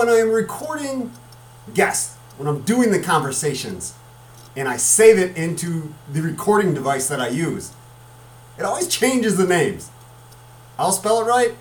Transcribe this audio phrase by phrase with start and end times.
[0.00, 1.12] when I'm recording
[1.74, 3.92] guests, when I'm doing the conversations,
[4.56, 7.72] and I save it into the recording device that I use,
[8.56, 9.90] it always changes the names.
[10.78, 11.54] I'll spell it right,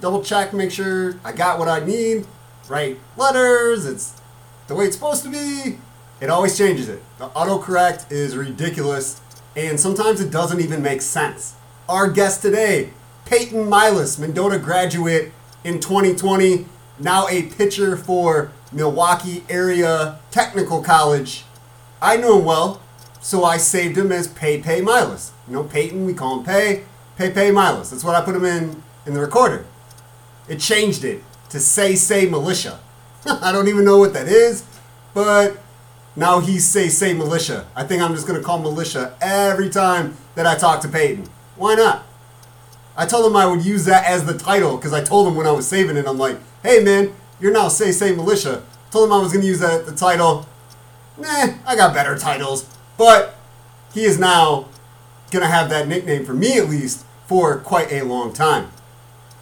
[0.00, 2.24] double check, make sure I got what I need,
[2.66, 4.18] right letters, it's
[4.68, 5.76] the way it's supposed to be.
[6.22, 7.02] It always changes it.
[7.18, 9.20] The autocorrect is ridiculous,
[9.54, 11.56] and sometimes it doesn't even make sense.
[11.90, 12.94] Our guest today,
[13.26, 15.30] Peyton Milas, Mendota graduate
[15.62, 16.64] in 2020,
[16.98, 21.44] now a pitcher for Milwaukee Area Technical College.
[22.00, 22.80] I knew him well,
[23.20, 25.30] so I saved him as Pay Pay Milas.
[25.46, 26.84] You know, Peyton, we call him Pay.
[27.16, 27.90] Pay Pay Milas.
[27.90, 29.64] That's what I put him in in the recorder.
[30.48, 32.80] It changed it to Say Say Militia.
[33.26, 34.64] I don't even know what that is,
[35.14, 35.58] but
[36.16, 37.66] now he's Say Say Militia.
[37.76, 41.28] I think I'm just going to call Militia every time that I talk to Peyton.
[41.56, 42.06] Why not?
[42.96, 45.46] I told him I would use that as the title because I told him when
[45.46, 48.62] I was saving it, I'm like, hey man, you're now Say Say Militia.
[48.90, 50.46] Told him I was going to use that the title.
[51.18, 52.68] Nah, I got better titles.
[52.96, 53.34] But
[53.92, 54.68] he is now
[55.30, 58.70] going to have that nickname for me at least for quite a long time.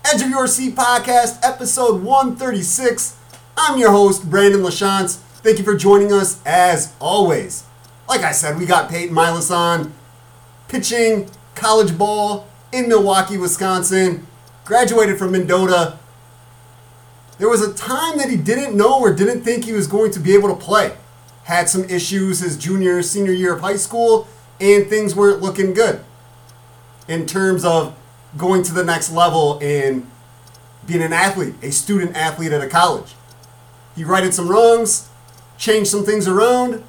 [0.04, 3.18] Edge of Your Seat Podcast, episode 136.
[3.56, 5.16] I'm your host, Brandon LaChance.
[5.42, 7.64] Thank you for joining us as always.
[8.08, 9.92] Like I said, we got Peyton Milas on,
[10.68, 14.26] pitching college ball in Milwaukee, Wisconsin,
[14.64, 15.98] graduated from Mendota.
[17.40, 20.20] There was a time that he didn't know or didn't think he was going to
[20.20, 20.94] be able to play.
[21.44, 24.28] Had some issues his junior, senior year of high school,
[24.60, 26.04] and things weren't looking good
[27.08, 27.96] in terms of
[28.36, 30.06] going to the next level and
[30.86, 33.14] being an athlete, a student athlete at a college.
[33.96, 35.08] He righted some wrongs,
[35.56, 36.84] changed some things around,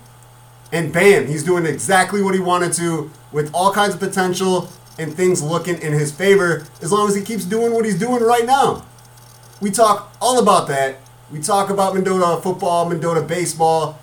[0.74, 4.68] and bam, he's doing exactly what he wanted to with all kinds of potential
[5.00, 8.22] and things looking in his favor as long as he keeps doing what he's doing
[8.22, 8.86] right now.
[9.62, 10.98] We talk all about that.
[11.32, 14.00] We talk about Mendota football, Mendota baseball,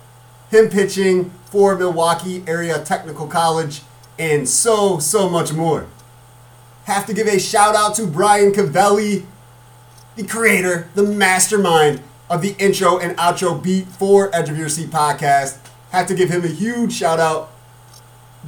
[0.51, 3.83] him pitching for Milwaukee Area Technical College,
[4.21, 5.89] and so, so much more.
[6.85, 9.27] Have to give a shout out to Brian Cavelli,
[10.15, 14.91] the creator, the mastermind of the intro and outro beat for Edge of Your Seat
[14.91, 15.59] podcast.
[15.91, 17.51] Have to give him a huge shout out.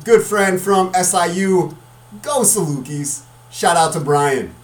[0.04, 1.76] Good friend from SIU,
[2.22, 3.24] Go Salukis.
[3.50, 4.54] Shout out to Brian.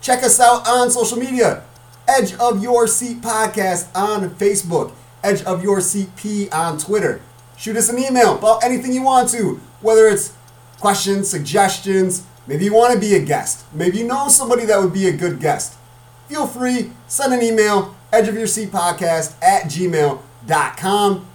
[0.00, 1.64] Check us out on social media.
[2.08, 4.92] Edge of Your Seat Podcast on Facebook.
[5.22, 7.20] Edge of Your Seat P on Twitter.
[7.58, 10.34] Shoot us an email about anything you want to, whether it's
[10.80, 14.92] questions, suggestions, maybe you want to be a guest, maybe you know somebody that would
[14.92, 15.76] be a good guest.
[16.28, 21.26] Feel free, send an email, Edge of Your Seat Podcast at gmail.com.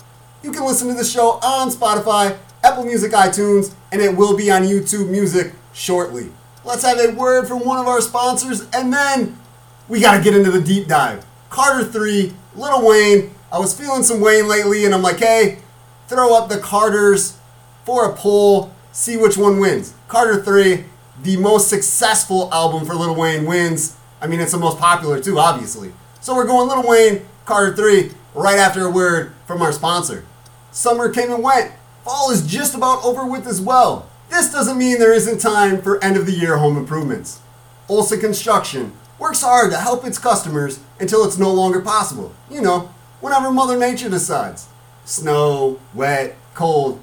[0.41, 4.49] You can listen to the show on Spotify, Apple Music, iTunes, and it will be
[4.49, 6.31] on YouTube Music shortly.
[6.65, 9.37] Let's have a word from one of our sponsors, and then
[9.87, 11.25] we got to get into the deep dive.
[11.49, 13.31] Carter 3, Little Wayne.
[13.51, 15.59] I was feeling some Wayne lately, and I'm like, hey,
[16.07, 17.37] throw up the Carters
[17.85, 19.93] for a poll, see which one wins.
[20.07, 20.85] Carter 3,
[21.21, 23.97] the most successful album for Little Wayne wins.
[24.21, 25.93] I mean, it's the most popular too, obviously.
[26.21, 30.25] So we're going Little Wayne, Carter 3, right after a word from our sponsor.
[30.71, 31.71] Summer came and went.
[32.03, 34.09] Fall is just about over with as well.
[34.29, 37.41] This doesn't mean there isn't time for end of the year home improvements.
[37.87, 42.33] Olson Construction works hard to help its customers until it's no longer possible.
[42.51, 44.67] You know, whenever Mother Nature decides.
[45.05, 46.99] Snow, wet, cold.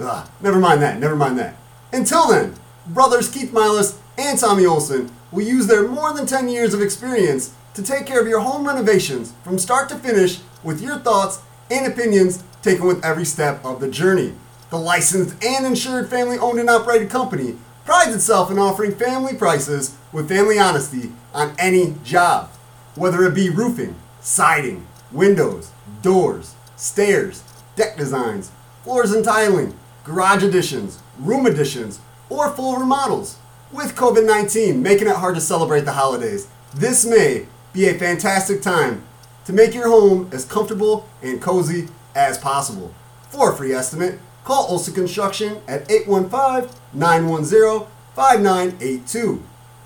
[0.00, 1.54] Ugh, never mind that, never mind that.
[1.92, 2.56] Until then,
[2.88, 7.54] brothers Keith Milas and Tommy Olson will use their more than 10 years of experience
[7.74, 11.86] to take care of your home renovations from start to finish with your thoughts and
[11.86, 14.32] opinions taken with every step of the journey.
[14.70, 17.54] The licensed and insured family owned and operated company
[17.84, 22.48] prides itself in offering family prices with family honesty on any job,
[22.94, 27.42] whether it be roofing, siding, windows, doors, stairs,
[27.76, 28.50] deck designs,
[28.84, 29.74] floors and tiling,
[30.04, 33.38] garage additions, room additions, or full remodels.
[33.72, 38.62] With COVID 19 making it hard to celebrate the holidays, this may be a fantastic
[38.62, 39.02] time
[39.44, 42.94] to make your home as comfortable and cozy as possible.
[43.28, 49.42] For a free estimate, call Olson Construction at 815 910 5982.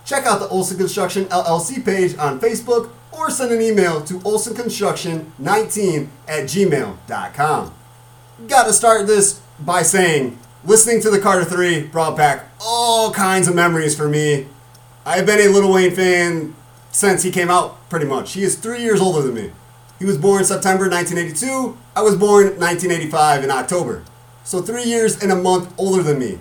[0.08, 6.08] Check out the Olson Construction LLC page on Facebook or send an email to olsonconstruction19
[6.26, 7.74] at gmail.com.
[8.46, 13.54] Gotta start this by saying, listening to the Carter 3 brought back all kinds of
[13.54, 14.46] memories for me.
[15.04, 16.56] I've been a Little Wayne fan
[16.90, 18.32] since he came out, pretty much.
[18.32, 19.50] He is three years older than me.
[19.98, 21.76] He was born September 1982.
[21.94, 24.04] I was born 1985 in October.
[24.42, 26.38] So three years and a month older than me.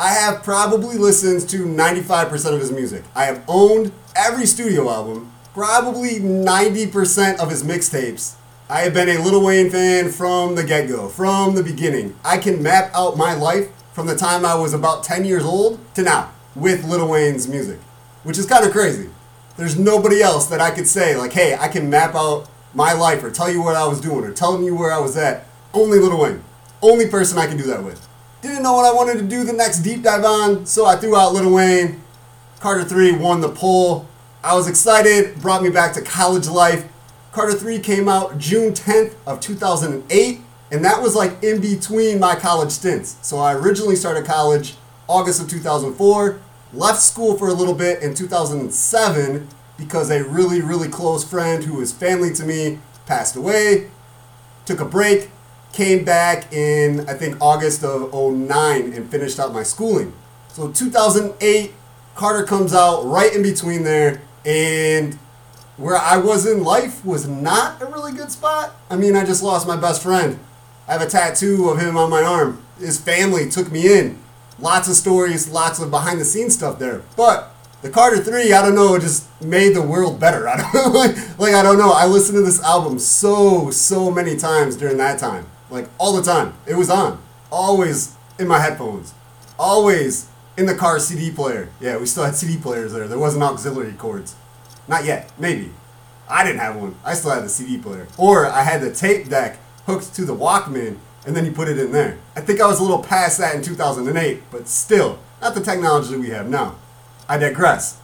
[0.00, 3.04] I have probably listened to 95% of his music.
[3.14, 5.30] I have owned every studio album.
[5.52, 8.36] Probably 90% of his mixtapes,
[8.70, 12.16] I have been a Lil Wayne fan from the get go, from the beginning.
[12.24, 15.78] I can map out my life from the time I was about 10 years old
[15.96, 17.78] to now with Lil Wayne's music,
[18.22, 19.10] which is kind of crazy.
[19.58, 23.22] There's nobody else that I could say, like, hey, I can map out my life
[23.22, 25.44] or tell you what I was doing or telling you where I was at.
[25.74, 26.42] Only Lil Wayne.
[26.80, 28.08] Only person I can do that with.
[28.42, 31.14] Didn't know what I wanted to do the next deep dive on, so I threw
[31.14, 32.00] out Little Wayne.
[32.58, 34.06] Carter 3 won the poll.
[34.42, 36.88] I was excited, brought me back to college life.
[37.32, 40.40] Carter 3 came out June 10th of 2008,
[40.72, 43.18] and that was like in between my college stints.
[43.20, 44.74] So I originally started college
[45.06, 46.40] August of 2004,
[46.72, 51.74] left school for a little bit in 2007 because a really, really close friend who
[51.74, 53.90] was family to me passed away,
[54.64, 55.30] took a break,
[55.72, 60.12] came back in, I think, August of 09 and finished out my schooling.
[60.48, 61.72] So 2008,
[62.14, 65.14] Carter comes out right in between there, and
[65.76, 68.74] where I was in life was not a really good spot.
[68.90, 70.38] I mean, I just lost my best friend.
[70.88, 72.62] I have a tattoo of him on my arm.
[72.78, 74.18] His family took me in.
[74.58, 77.02] Lots of stories, lots of behind the scenes stuff there.
[77.16, 80.48] But the Carter 3, I don't know, just made the world better.
[80.48, 81.92] I don't like, like I don't know.
[81.92, 85.46] I listened to this album so so many times during that time.
[85.70, 86.54] Like all the time.
[86.66, 87.22] It was on.
[87.50, 89.14] Always in my headphones.
[89.58, 91.68] Always in the car CD player.
[91.80, 93.08] Yeah, we still had CD players there.
[93.08, 94.34] There wasn't auxiliary cords.
[94.88, 95.32] Not yet.
[95.38, 95.70] Maybe.
[96.28, 96.94] I didn't have one.
[97.04, 98.06] I still had the CD player.
[98.16, 101.78] Or I had the tape deck hooked to the Walkman and then you put it
[101.78, 102.18] in there.
[102.34, 106.16] I think I was a little past that in 2008, but still, not the technology
[106.16, 106.76] we have now.
[107.28, 107.98] I digress.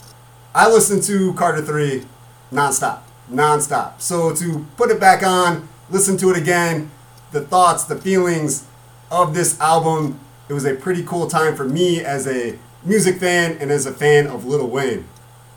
[0.54, 2.04] I listened to Carter 3
[2.52, 3.00] nonstop.
[3.30, 4.00] Nonstop.
[4.00, 6.90] So to put it back on, listen to it again,
[7.32, 8.67] the thoughts, the feelings
[9.11, 13.56] of this album, it was a pretty cool time for me as a music fan
[13.61, 15.06] and as a fan of Lil Wayne.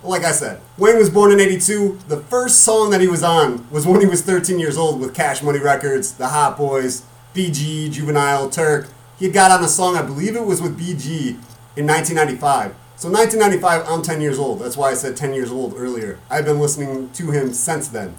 [0.01, 1.99] Like I said, Wayne was born in 82.
[2.07, 5.13] The first song that he was on was when he was 13 years old with
[5.13, 8.87] Cash Money Records, The Hot Boys, BG, Juvenile, Turk.
[9.19, 11.37] He got on a song, I believe it was with BG,
[11.75, 12.75] in 1995.
[12.95, 14.59] So 1995, I'm 10 years old.
[14.59, 16.19] That's why I said 10 years old earlier.
[16.29, 18.15] I've been listening to him since then.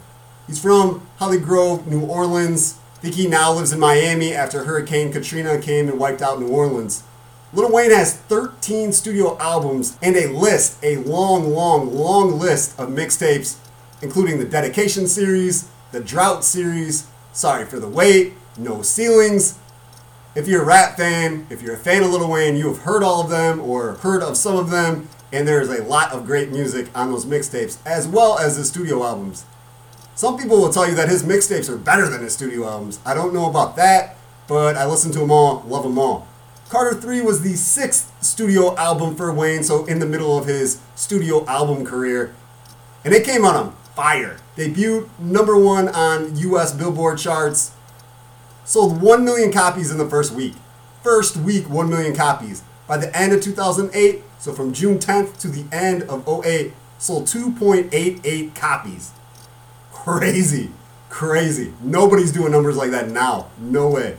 [0.46, 2.78] He's from Holly Grove, New Orleans.
[3.02, 7.02] He now lives in Miami after Hurricane Katrina came and wiped out New Orleans.
[7.52, 12.90] Lil Wayne has 13 studio albums and a list, a long, long, long list of
[12.90, 13.56] mixtapes,
[14.02, 19.58] including the Dedication series, the Drought series, Sorry for the Wait, No Ceilings.
[20.34, 23.02] If you're a rap fan, if you're a fan of Lil Wayne, you have heard
[23.02, 26.50] all of them or heard of some of them, and there's a lot of great
[26.50, 29.46] music on those mixtapes, as well as the studio albums.
[30.20, 32.98] Some people will tell you that his mixtapes are better than his studio albums.
[33.06, 34.18] I don't know about that,
[34.48, 36.28] but I listen to them all, love them all.
[36.68, 40.78] Carter 3 was the sixth studio album for Wayne, so in the middle of his
[40.94, 42.34] studio album career.
[43.02, 44.36] And it came out on fire.
[44.58, 47.72] Debuted number one on US Billboard charts.
[48.66, 50.52] Sold 1 million copies in the first week.
[51.02, 52.62] First week, 1 million copies.
[52.86, 57.24] By the end of 2008, so from June 10th to the end of 08, sold
[57.24, 59.12] 2.88 copies.
[60.04, 60.70] Crazy.
[61.10, 61.74] Crazy.
[61.82, 63.50] Nobody's doing numbers like that now.
[63.58, 64.16] No way.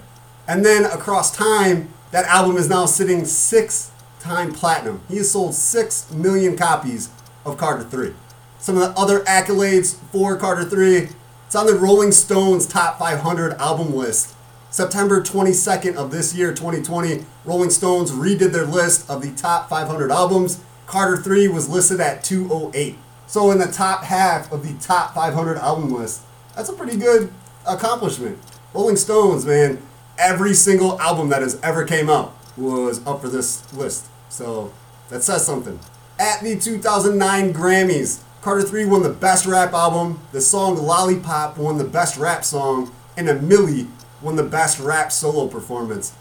[0.47, 5.01] And then across time, that album is now sitting six time platinum.
[5.07, 7.09] He has sold six million copies
[7.43, 8.13] of Carter 3.
[8.59, 11.09] Some of the other accolades for Carter 3,
[11.47, 14.35] it's on the Rolling Stones Top 500 album list.
[14.69, 20.11] September 22nd of this year, 2020, Rolling Stones redid their list of the top 500
[20.11, 20.61] albums.
[20.85, 22.97] Carter 3 was listed at 208.
[23.31, 26.23] So in the top half of the top 500 album list,
[26.53, 27.31] that's a pretty good
[27.65, 28.37] accomplishment.
[28.73, 29.81] Rolling Stones, man,
[30.17, 34.07] every single album that has ever came out was up for this list.
[34.27, 34.73] So
[35.07, 35.79] that says something.
[36.19, 41.77] At the 2009 Grammys, Carter 3 won the Best Rap Album, the song Lollipop won
[41.77, 43.87] the Best Rap Song, and A Milli
[44.21, 46.13] won the Best Rap Solo Performance.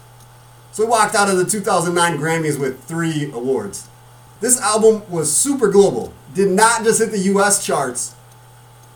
[0.71, 3.89] So he walked out of the 2009 Grammys with three awards.
[4.39, 8.15] This album was super global, did not just hit the US charts,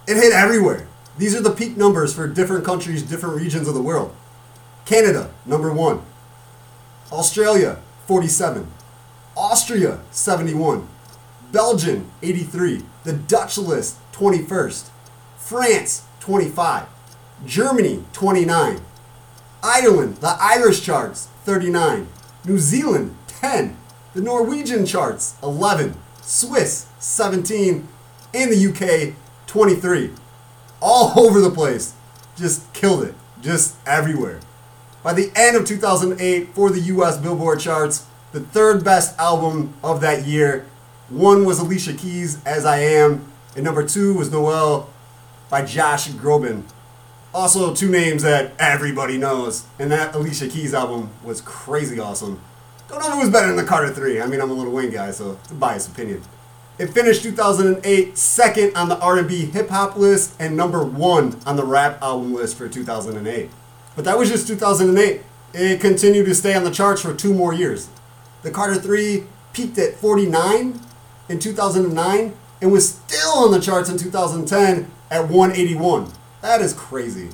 [0.07, 0.87] it hit everywhere.
[1.17, 4.13] These are the peak numbers for different countries, different regions of the world.
[4.85, 6.01] Canada, number one.
[7.11, 8.67] Australia, 47.
[9.35, 10.87] Austria, 71.
[11.51, 12.83] Belgium, 83.
[13.03, 14.89] The Dutch list, 21st.
[15.37, 16.87] France, 25.
[17.45, 18.81] Germany, 29.
[19.63, 22.07] Ireland, the Irish charts, 39.
[22.45, 23.77] New Zealand, 10.
[24.13, 25.95] The Norwegian charts, 11.
[26.25, 27.88] Swiss, 17.
[28.34, 29.15] And the UK,
[29.48, 30.12] 23.
[30.82, 31.94] All over the place.
[32.36, 33.13] Just killed it.
[33.41, 34.39] Just everywhere.
[35.03, 40.01] By the end of 2008, for the US Billboard charts, the third best album of
[40.01, 40.65] that year.
[41.10, 43.32] One was Alicia Keys' As I Am.
[43.55, 44.89] And number two was Noel
[45.50, 46.63] by Josh Groban.
[47.34, 49.65] Also, two names that everybody knows.
[49.77, 52.41] And that Alicia Keys album was crazy awesome.
[52.87, 54.21] Don't know was better than the Carter 3.
[54.21, 56.21] I mean, I'm a little Wayne guy, so it's a biased opinion.
[56.77, 61.63] It finished 2008 second on the R&B hip hop list and number one on the
[61.63, 63.49] rap album list for 2008.
[63.95, 65.21] But that was just 2008.
[65.53, 67.89] It continued to stay on the charts for two more years.
[68.43, 69.23] The Carter 3
[69.53, 70.79] peaked at 49
[71.29, 76.11] in 2009 and was still on the charts in 2010 at 181.
[76.41, 77.29] That is crazy.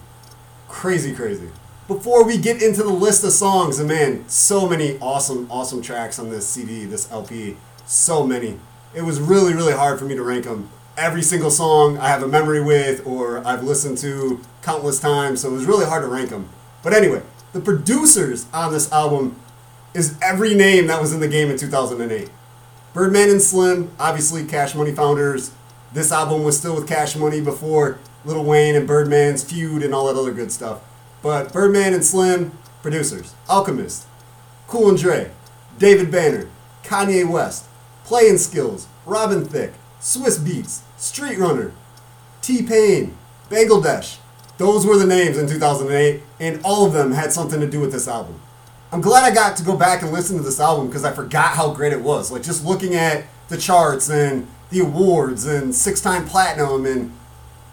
[0.68, 1.50] Crazy, crazy.
[1.92, 6.20] Before we get into the list of songs, and man, so many awesome, awesome tracks
[6.20, 7.58] on this CD, this LP.
[7.86, 8.58] So many.
[8.96, 10.70] It was really, really hard for me to rank them.
[10.96, 15.50] Every single song I have a memory with or I've listened to countless times, so
[15.50, 16.48] it was really hard to rank them.
[16.82, 19.36] But anyway, the producers on this album
[19.94, 22.30] is every name that was in the game in 2008.
[22.94, 25.52] Birdman and Slim, obviously Cash Money founders.
[25.92, 30.08] This album was still with Cash Money before Lil Wayne and Birdman's feud and all
[30.08, 30.84] that other good stuff.
[31.22, 33.36] But Birdman and Slim, producers.
[33.48, 34.08] Alchemist,
[34.68, 35.32] Cool and Dre,
[35.78, 36.50] David Banner,
[36.84, 37.66] Kanye West,
[38.06, 41.72] Play-N-Skillz, Robin Thicke, Swizz Beatz, Street Runner,
[42.42, 43.16] T Pain,
[43.50, 44.18] Bangladesh.
[44.58, 47.92] Those were the names in 2008, and all of them had something to do with
[47.92, 48.40] this album.
[48.92, 51.56] I'm glad I got to go back and listen to this album because I forgot
[51.56, 52.32] how great it was.
[52.32, 57.12] Like just looking at the charts and the awards and six time platinum and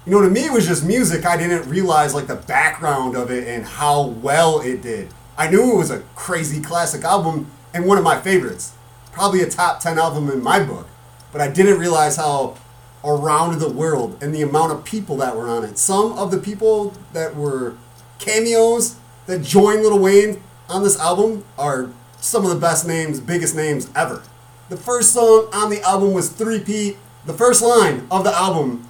[0.08, 1.26] you know to me it was just music.
[1.26, 5.10] I didn't realize like the background of it and how well it did.
[5.36, 8.72] I knew it was a crazy classic album and one of my favorites.
[9.12, 10.88] Probably a top 10 album in my book.
[11.30, 12.56] But I didn't realize how
[13.04, 15.76] around the world and the amount of people that were on it.
[15.76, 17.76] Some of the people that were
[18.18, 18.96] cameos
[19.26, 23.90] that joined Lil Wayne on this album are some of the best names, biggest names
[23.94, 24.22] ever.
[24.70, 26.96] The first song on the album was Three Peat.
[27.26, 28.87] The first line of the album,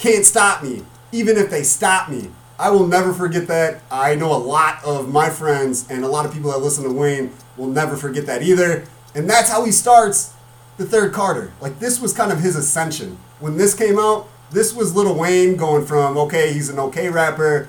[0.00, 2.30] Can't Stop Me, even if they stop me.
[2.58, 3.82] I will never forget that.
[3.90, 6.90] I know a lot of my friends and a lot of people that listen to
[6.90, 8.86] Wayne will never forget that either.
[9.14, 10.32] And that's how he starts
[10.78, 11.52] the third Carter.
[11.60, 13.18] Like this was kind of his ascension.
[13.40, 17.68] When this came out, this was Lil Wayne going from okay, he's an okay rapper.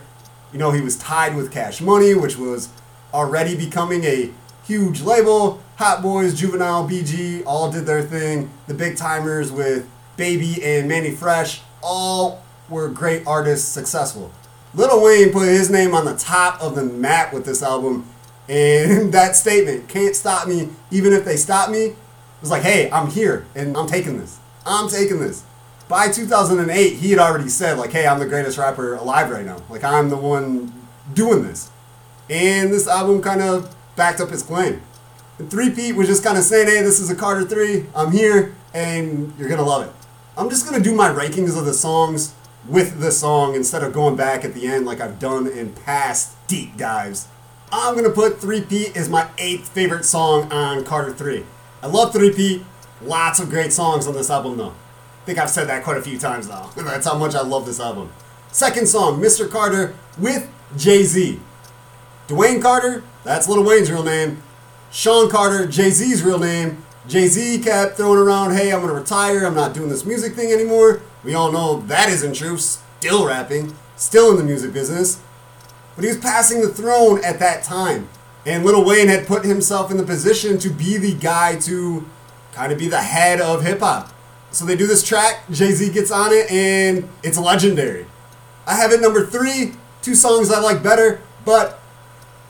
[0.53, 2.69] You know, he was tied with Cash Money, which was
[3.13, 4.31] already becoming a
[4.63, 5.61] huge label.
[5.75, 8.49] Hot Boys, Juvenile, BG all did their thing.
[8.67, 9.85] The Big Tymers with
[10.15, 14.31] Baby and Mannie Fresh all were great artists, successful.
[14.73, 18.07] Lil Wayne put his name on the top of the map with this album,
[18.47, 21.95] and that statement, can't stop me, even if they stop me,
[22.39, 24.39] was like, hey, I'm here, and I'm taking this.
[24.65, 25.43] I'm taking this.
[25.87, 29.61] By 2008, he had already said, like, hey, I'm the greatest rapper alive right now.
[29.69, 30.73] Like, I'm the one
[31.13, 31.69] doing this.
[32.29, 34.81] And this album kind of backed up his claim.
[35.37, 38.11] And 3 Peat was just kind of saying, hey, this is a Carter 3, I'm
[38.11, 40.00] here, and you're gonna love it.
[40.37, 42.33] I'm just gonna do my rankings of the songs
[42.67, 46.35] with the song instead of going back at the end like I've done in past
[46.47, 47.27] deep dives.
[47.71, 51.43] I'm gonna put 3P as my eighth favorite song on Carter 3.
[51.83, 52.63] I love 3P,
[53.01, 54.69] lots of great songs on this album though.
[54.69, 56.71] I think I've said that quite a few times now.
[56.75, 58.11] That's how much I love this album.
[58.51, 59.49] Second song, Mr.
[59.49, 61.39] Carter with Jay Z.
[62.27, 64.41] Dwayne Carter, that's Lil Wayne's real name.
[64.91, 66.83] Sean Carter, Jay Z's real name.
[67.07, 70.51] Jay Z kept throwing around, hey, I'm gonna retire, I'm not doing this music thing
[70.51, 71.01] anymore.
[71.23, 72.57] We all know that isn't true.
[72.57, 75.19] Still rapping, still in the music business.
[75.95, 78.07] But he was passing the throne at that time.
[78.45, 82.07] And Lil Wayne had put himself in the position to be the guy to
[82.53, 84.11] kind of be the head of hip hop.
[84.51, 88.05] So they do this track, Jay Z gets on it, and it's legendary.
[88.67, 91.79] I have it number three, two songs I like better, but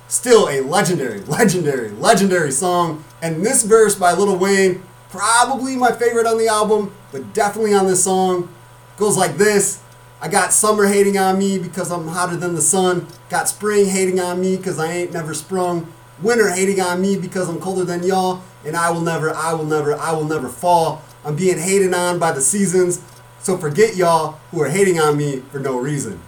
[0.07, 3.03] still a legendary, legendary, legendary song.
[3.21, 7.85] And this verse by Lil Wayne, probably my favorite on the album, but definitely on
[7.85, 8.53] this song,
[8.97, 9.81] goes like this.
[10.21, 13.07] I got summer hating on me because I'm hotter than the sun.
[13.29, 15.91] Got spring hating on me because I ain't never sprung.
[16.21, 18.43] Winter hating on me because I'm colder than y'all.
[18.63, 21.01] And I will never, I will never, I will never fall.
[21.25, 23.01] I'm being hated on by the seasons.
[23.39, 26.21] So forget y'all who are hating on me for no reason.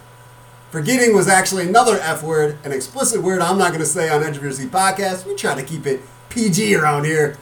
[0.72, 4.24] Forgetting was actually another F word, an explicit word I'm not going to say on
[4.24, 5.24] Edge of Your Seat podcast.
[5.24, 6.00] We try to keep it
[6.34, 7.38] PG around here.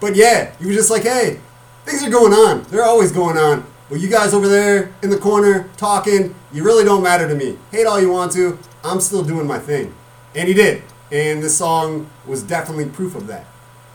[0.00, 1.38] But yeah, he was just like, hey,
[1.84, 2.64] things are going on.
[2.64, 3.64] They're always going on.
[3.88, 7.56] Well, you guys over there in the corner talking, you really don't matter to me.
[7.70, 8.58] Hate all you want to.
[8.82, 9.94] I'm still doing my thing.
[10.34, 10.82] And he did.
[11.12, 13.46] And this song was definitely proof of that.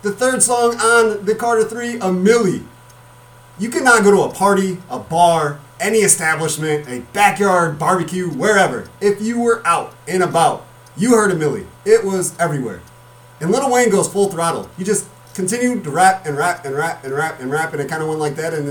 [0.01, 2.63] The third song on the Carter 3, A Milli.
[3.60, 8.88] You cannot go to a party, a bar, any establishment, a backyard barbecue, wherever.
[9.01, 11.66] If you were out and about, you heard a Milli.
[11.86, 12.82] It was everywhere.
[13.41, 14.69] And Lil Wayne goes full throttle.
[14.77, 17.89] He just continued to rap and rap and rap and rap and rap, and it
[17.89, 18.67] kind of went like that, and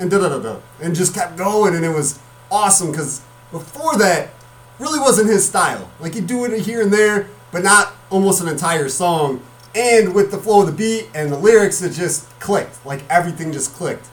[0.00, 2.20] and and just kept going, and it was
[2.50, 4.30] awesome because before that
[4.78, 5.90] really wasn't his style.
[6.00, 9.42] Like he'd do it here and there, but not almost an entire song.
[9.74, 12.84] And with the flow of the beat and the lyrics, it just clicked.
[12.86, 14.06] Like everything just clicked.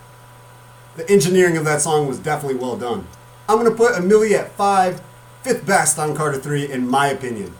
[0.96, 3.08] The engineering of that song was definitely well done.
[3.48, 5.02] I'm gonna put A Milli at five,
[5.44, 7.54] fifth best on Carter 3 in my opinion.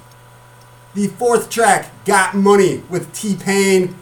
[0.94, 3.96] The fourth track, Got Money with T Pain.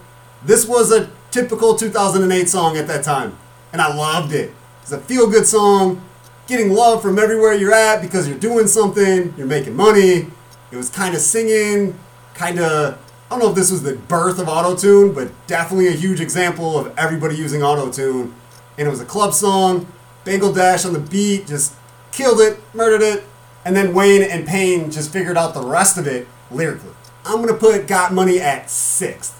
[0.43, 3.37] This was a typical 2008 song at that time,
[3.71, 4.51] and I loved it.
[4.81, 6.01] It's a feel good song,
[6.47, 10.31] getting love from everywhere you're at because you're doing something, you're making money.
[10.71, 11.93] It was kind of singing,
[12.33, 12.97] kind of,
[13.29, 16.79] I don't know if this was the birth of autotune, but definitely a huge example
[16.79, 18.33] of everybody using autotune.
[18.79, 19.85] And it was a club song,
[20.25, 21.75] Bangladesh on the beat, just
[22.11, 23.25] killed it, murdered it.
[23.63, 26.93] And then Wayne and Pain just figured out the rest of it lyrically.
[27.25, 29.39] I'm gonna put Got Money at sixth.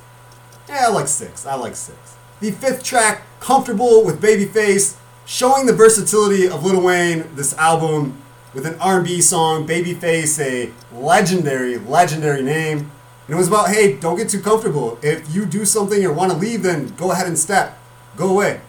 [0.68, 1.46] Yeah, I like six.
[1.46, 1.98] I like six.
[2.40, 7.36] The fifth track, Comfortable with Babyface, showing the versatility of Lil Wayne.
[7.36, 8.22] This album
[8.54, 12.92] with an R&B song, Babyface, a legendary, legendary name.
[13.28, 14.98] And it was about, hey, don't get too comfortable.
[15.04, 17.78] If you do something or want to leave, then go ahead and step.
[18.16, 18.62] Go away.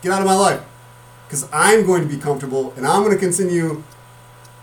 [0.00, 0.62] Get out of my life.
[1.26, 3.82] Because I'm going to be comfortable and I'm going to continue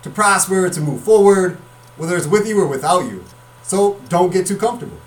[0.01, 1.59] to prosper, to move forward,
[1.97, 3.23] whether it's with you or without you.
[3.63, 4.97] So don't get too comfortable.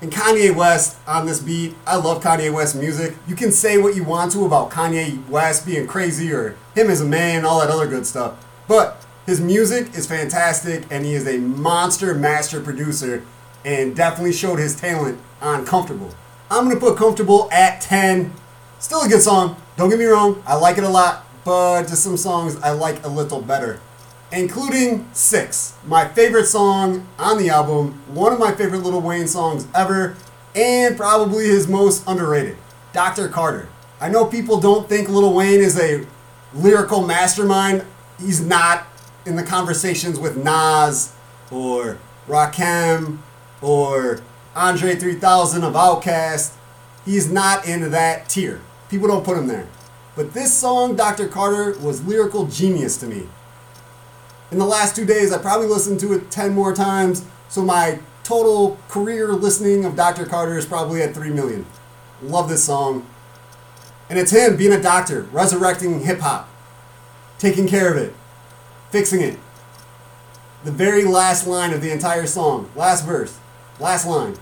[0.00, 3.16] And Kanye West on this beat, I love Kanye West music.
[3.26, 7.00] You can say what you want to about Kanye West being crazy or him as
[7.00, 8.44] a man, all that other good stuff.
[8.68, 13.24] But his music is fantastic and he is a monster master producer
[13.64, 16.14] and definitely showed his talent on Comfortable.
[16.50, 18.32] I'm gonna put Comfortable at 10.
[18.78, 22.04] Still a good song, don't get me wrong, I like it a lot, but just
[22.04, 23.80] some songs I like a little better
[24.34, 29.66] including Six, my favorite song on the album, one of my favorite Little Wayne songs
[29.74, 30.16] ever,
[30.54, 32.56] and probably his most underrated,
[32.92, 33.28] Dr.
[33.28, 33.68] Carter.
[34.00, 36.06] I know people don't think Little Wayne is a
[36.52, 37.84] lyrical mastermind.
[38.18, 38.86] He's not
[39.24, 41.14] in the conversations with Nas
[41.50, 43.18] or Rakim
[43.62, 44.20] or
[44.54, 46.54] Andre 3000 of Outkast.
[47.04, 48.60] He's not in that tier.
[48.88, 49.68] People don't put him there.
[50.16, 51.26] But this song, Dr.
[51.26, 53.26] Carter, was lyrical genius to me
[54.50, 57.24] in the last two days, I probably listened to it 10 more times.
[57.48, 60.26] So my total career listening of Dr.
[60.26, 61.66] Carter is probably at 3 million.
[62.22, 63.06] Love this song.
[64.08, 66.48] And it's him being a doctor, resurrecting hip hop,
[67.38, 68.14] taking care of it,
[68.90, 69.38] fixing it.
[70.64, 73.38] The very last line of the entire song, last verse,
[73.78, 74.36] last line.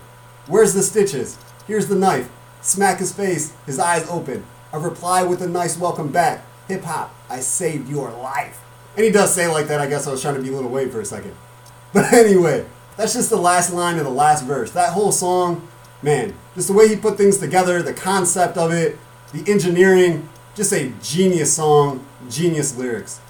[0.47, 1.37] Where's the stitches?
[1.67, 2.29] Here's the knife.
[2.61, 4.45] Smack his face, his eyes open.
[4.71, 6.45] A reply with a nice welcome back.
[6.67, 8.62] Hip hop, I saved your life.
[8.95, 9.79] And he does say like that.
[9.79, 11.35] I guess I was trying to be a little Wayne for a second.
[11.93, 12.65] But anyway,
[12.97, 14.71] that's just the last line of the last verse.
[14.71, 15.67] That whole song,
[16.01, 18.97] man, just the way he put things together, the concept of it,
[19.31, 23.21] the engineering, just a genius song, genius lyrics.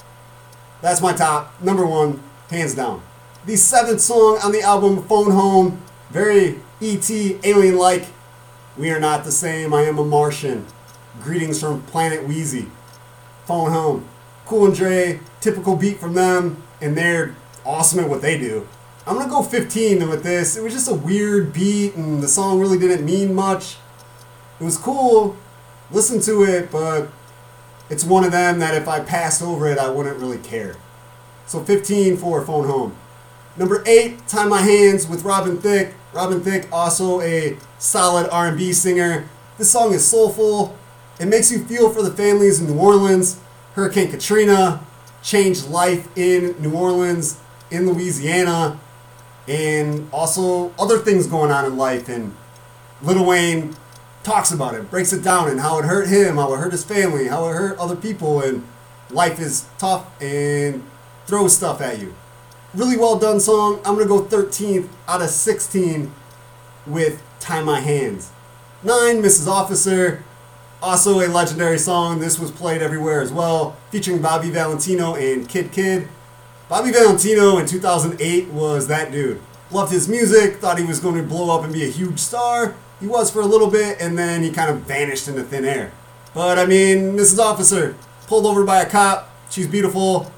[0.81, 3.01] That's my top, number one, hands down.
[3.45, 7.39] The seventh song on the album, Phone Home, very E.T.
[7.43, 8.05] alien like.
[8.77, 10.65] We are not the same, I am a Martian.
[11.21, 12.69] Greetings from Planet Weezy.
[13.45, 14.07] Phone Home.
[14.45, 18.67] Cool and Dre, typical beat from them, and they're awesome at what they do.
[19.05, 20.55] I'm gonna go 15 with this.
[20.55, 23.77] It was just a weird beat, and the song really didn't mean much.
[24.59, 25.35] It was cool,
[25.91, 27.09] listen to it, but
[27.89, 30.75] it's one of them that if I passed over it, I wouldn't really care.
[31.45, 32.95] So 15 for Phone Home.
[33.55, 35.93] Number eight, Tie My Hands with Robin Thicke.
[36.13, 39.27] Robin Thicke, also a solid R&B singer.
[39.57, 40.75] This song is soulful.
[41.19, 43.39] It makes you feel for the families in New Orleans.
[43.73, 44.81] Hurricane Katrina
[45.23, 47.39] changed life in New Orleans,
[47.71, 48.79] in Louisiana,
[49.47, 52.07] and also other things going on in life.
[52.07, 52.35] And
[53.01, 53.75] Little Wayne
[54.23, 56.83] talks about it, breaks it down, and how it hurt him, how it hurt his
[56.83, 58.63] family, how it hurt other people, and
[59.09, 60.83] life is tough and
[61.25, 62.13] throws stuff at you.
[62.73, 63.79] Really well done song.
[63.85, 66.11] I'm gonna go 13th out of 16
[66.85, 68.29] with Tie My Hands.
[68.83, 69.47] Nine, Mrs.
[69.47, 70.23] Officer.
[70.83, 72.19] Also a legendary song.
[72.19, 76.09] This was played everywhere as well, featuring Bobby Valentino and Kidd Kidd.
[76.67, 79.39] Bobby Valentino in 2008 was that dude.
[79.71, 82.75] Loved his music, thought he was going to blow up and be a huge star.
[82.99, 85.93] He was for a little bit, and then he kind of vanished into thin air.
[86.33, 87.39] But I mean, Mrs.
[87.39, 87.95] Officer,
[88.27, 89.29] pulled over by a cop.
[89.49, 90.33] She's beautiful.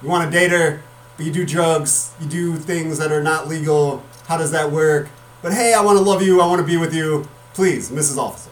[0.00, 0.82] You want to date her,
[1.18, 2.14] but you do drugs.
[2.22, 4.02] You do things that are not legal.
[4.26, 5.10] How does that work?
[5.42, 6.40] But hey, I want to love you.
[6.40, 7.28] I want to be with you.
[7.52, 8.16] Please, Mrs.
[8.16, 8.50] Officer.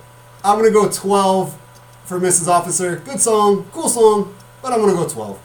[0.49, 1.59] I'm gonna go 12
[2.07, 2.49] for Mrs.
[2.49, 2.97] Officer.
[2.97, 5.39] Good song, cool song, but I'm gonna go 12.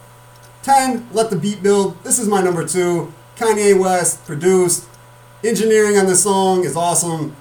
[0.62, 2.02] 10, Let the Beat Build.
[2.06, 3.12] This is my number two.
[3.36, 4.88] Kanye West produced.
[5.44, 7.36] Engineering on this song is awesome.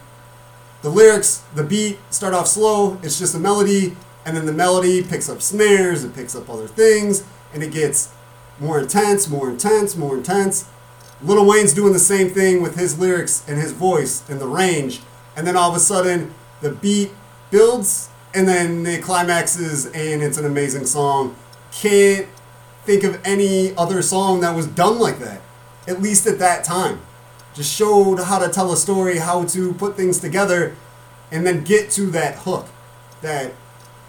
[0.83, 3.97] The lyrics, the beat start off slow, it's just a melody,
[4.27, 7.23] and then the melody picks up snares, it picks up other things,
[7.55, 8.13] and it gets
[8.59, 10.69] more intense, more intense, more intense.
[11.23, 15.01] Lil Wayne's doing the same thing with his lyrics and his voice and the range,
[15.37, 17.13] and then all of a sudden the beat
[17.53, 21.37] builds and then it climaxes and it's an amazing song.
[21.71, 22.27] Can't
[22.85, 25.41] think of any other song that was done like that,
[25.87, 27.01] at least at that time.
[27.55, 30.75] Just showed how to tell a story, how to put things together,
[31.31, 32.67] and then get to that hook,
[33.21, 33.53] that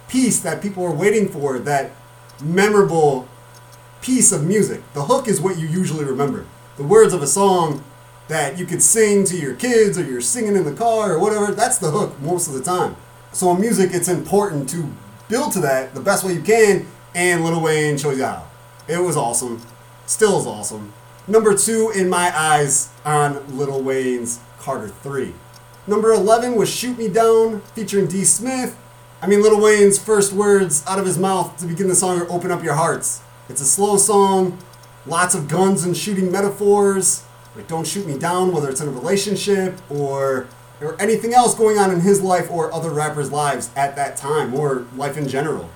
[0.08, 1.92] piece that people were waiting for, that
[2.42, 3.28] memorable
[4.00, 4.82] piece of music.
[4.94, 6.46] The hook is what you usually remember.
[6.76, 7.84] The words of a song
[8.28, 11.52] that you could sing to your kids or you're singing in the car or whatever,
[11.52, 12.96] that's the hook most of the time.
[13.34, 14.88] So in music, it's important to
[15.28, 18.46] build to that the best way you can, and Lil Wayne shows you how.
[18.86, 19.60] It was awesome.
[20.06, 20.92] Still is awesome.
[21.26, 25.34] Number two in my eyes on Lil Wayne's Carter 3.
[25.88, 28.22] Number 11 was Shoot Me Down featuring D.
[28.22, 28.78] Smith.
[29.20, 32.30] I mean, Lil Wayne's first words out of his mouth to begin the song are
[32.30, 33.20] Open Up Your Hearts.
[33.48, 34.58] It's a slow song,
[35.06, 37.24] lots of guns and shooting metaphors.
[37.56, 40.46] Like, don't shoot me down, whether it's in a relationship or
[40.84, 44.54] or anything else going on in his life or other rappers' lives at that time
[44.54, 45.70] or life in general.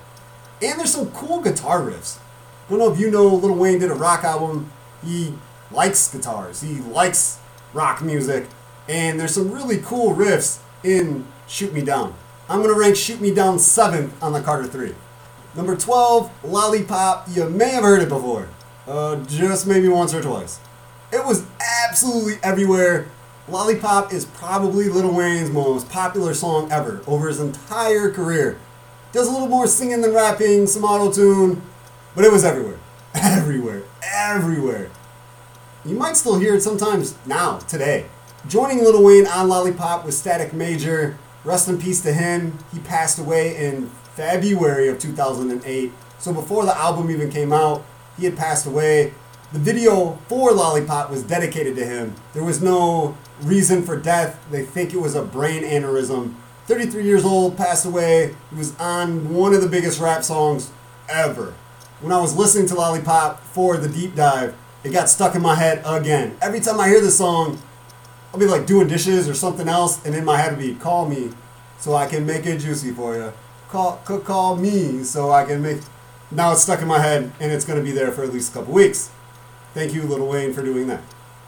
[0.61, 2.19] And there's some cool guitar riffs.
[2.67, 4.71] I don't know if you know Lil Wayne did a rock album.
[5.03, 5.33] He
[5.71, 6.61] likes guitars.
[6.61, 7.39] He likes
[7.73, 8.47] rock music.
[8.87, 12.13] And there's some really cool riffs in Shoot Me Down.
[12.49, 14.93] I'm to rank Shoot Me Down 7th on the Carter 3.
[15.55, 17.27] Number 12, Lollipop.
[17.29, 18.49] You may have heard it before.
[18.87, 20.59] Uh, just maybe once or twice.
[21.11, 21.45] It was
[21.87, 23.07] absolutely everywhere.
[23.49, 28.59] Lollipop is probably Lil Wayne's most popular song ever over his entire career.
[29.11, 31.61] Does a little more singing than rapping, some auto tune,
[32.15, 32.77] but it was everywhere.
[33.15, 33.81] Everywhere.
[34.03, 34.91] Everywhere.
[35.83, 38.05] You might still hear it sometimes now, today.
[38.47, 41.17] Joining Lil Wayne on Lollipop was Static Major.
[41.43, 42.59] Rest in peace to him.
[42.71, 45.91] He passed away in February of 2008.
[46.19, 47.83] So before the album even came out,
[48.15, 49.13] he had passed away.
[49.51, 52.13] The video for Lollipop was dedicated to him.
[52.33, 54.39] There was no reason for death.
[54.51, 56.35] They think it was a brain aneurysm.
[56.65, 58.35] 33 years old, passed away.
[58.49, 60.71] He was on one of the biggest rap songs
[61.07, 61.53] ever.
[62.01, 65.55] When I was listening to Lollipop for the deep dive, it got stuck in my
[65.55, 66.37] head again.
[66.41, 67.59] Every time I hear this song,
[68.33, 71.09] I'll be like doing dishes or something else, and in my head will be, call
[71.09, 71.31] me
[71.79, 73.33] so I can make it juicy for you.
[73.69, 75.79] Call, call me so I can make.
[76.31, 78.51] Now it's stuck in my head, and it's going to be there for at least
[78.51, 79.11] a couple weeks.
[79.73, 81.01] Thank you, Lil Wayne, for doing that.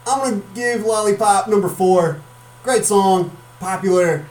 [0.06, 2.20] I'm gonna give Lollipop number four.
[2.64, 4.26] Great song, popular.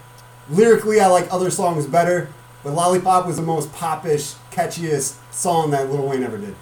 [0.49, 2.29] Lyrically, I like other songs better,
[2.63, 6.55] but Lollipop was the most popish, catchiest song that Lil Wayne ever did.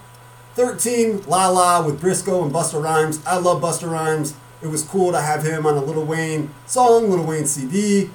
[0.54, 3.26] 13, La La with Briscoe and Busta Rhymes.
[3.26, 4.36] I love Busta Rhymes.
[4.62, 8.12] It was cool to have him on a Lil Wayne song, Lil Wayne CD.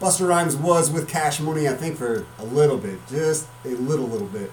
[0.00, 4.06] Busta Rhymes was with Cash Money, I think, for a little bit, just a little,
[4.06, 4.52] little bit.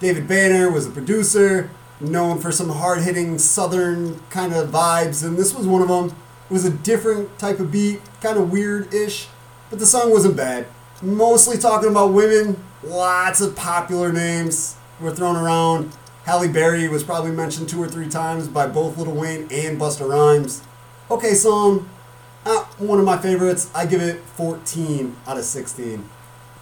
[0.00, 1.70] David Banner was a producer
[2.00, 6.06] known for some hard hitting southern kind of vibes, and this was one of them.
[6.48, 9.28] It was a different type of beat, kind of weird ish,
[9.70, 10.66] but the song wasn't bad.
[11.02, 15.92] Mostly talking about women, lots of popular names were thrown around.
[16.24, 20.08] Halle Berry was probably mentioned two or three times by both Lil Wayne and Busta
[20.08, 20.62] Rhymes.
[21.10, 21.88] Okay, song,
[22.44, 23.70] uh, one of my favorites.
[23.74, 26.08] I give it 14 out of 16.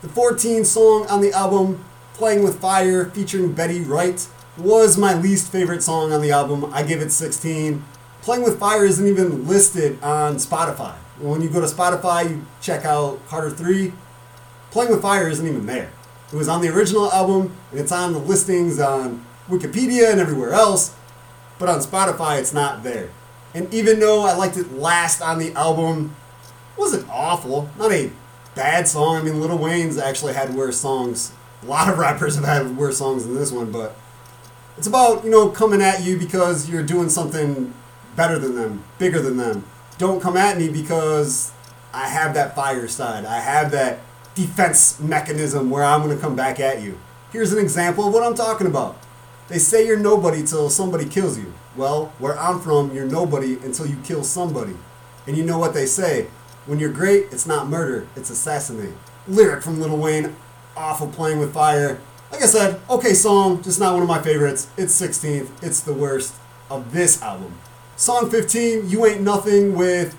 [0.02, 5.52] The 14 song on the album, Playing with Fire, featuring Betty Wright was my least
[5.52, 6.70] favorite song on the album.
[6.72, 7.84] I give it 16.
[8.22, 10.94] Playing with Fire isn't even listed on Spotify.
[11.20, 13.92] When you go to Spotify, you check out Carter 3.
[14.70, 15.90] Playing with Fire isn't even there.
[16.32, 20.52] It was on the original album, and it's on the listings on Wikipedia and everywhere
[20.52, 20.94] else,
[21.58, 23.10] but on Spotify, it's not there.
[23.54, 26.16] And even though I liked it last on the album,
[26.76, 27.70] it wasn't awful.
[27.78, 28.10] Not a
[28.54, 29.16] bad song.
[29.16, 31.32] I mean, Lil Wayne's actually had worse songs.
[31.62, 33.96] A lot of rappers have had worse songs than this one, but
[34.76, 37.72] it's about, you know, coming at you because you're doing something
[38.14, 39.64] better than them, bigger than them.
[39.98, 41.52] Don't come at me because
[41.92, 43.24] I have that fire side.
[43.24, 44.00] I have that
[44.34, 46.98] defense mechanism where I'm going to come back at you.
[47.32, 48.98] Here's an example of what I'm talking about.
[49.48, 51.54] They say you're nobody till somebody kills you.
[51.76, 54.74] Well, where I'm from, you're nobody until you kill somebody.
[55.26, 56.28] And you know what they say
[56.66, 58.94] when you're great, it's not murder, it's assassinate.
[59.28, 60.34] Lyric from Lil Wayne,
[60.76, 62.00] awful playing with fire.
[62.36, 64.68] Like I said, okay song, just not one of my favorites.
[64.76, 65.48] It's 16th.
[65.62, 66.34] It's the worst
[66.68, 67.54] of this album.
[67.96, 70.14] Song 15, You Ain't Nothing with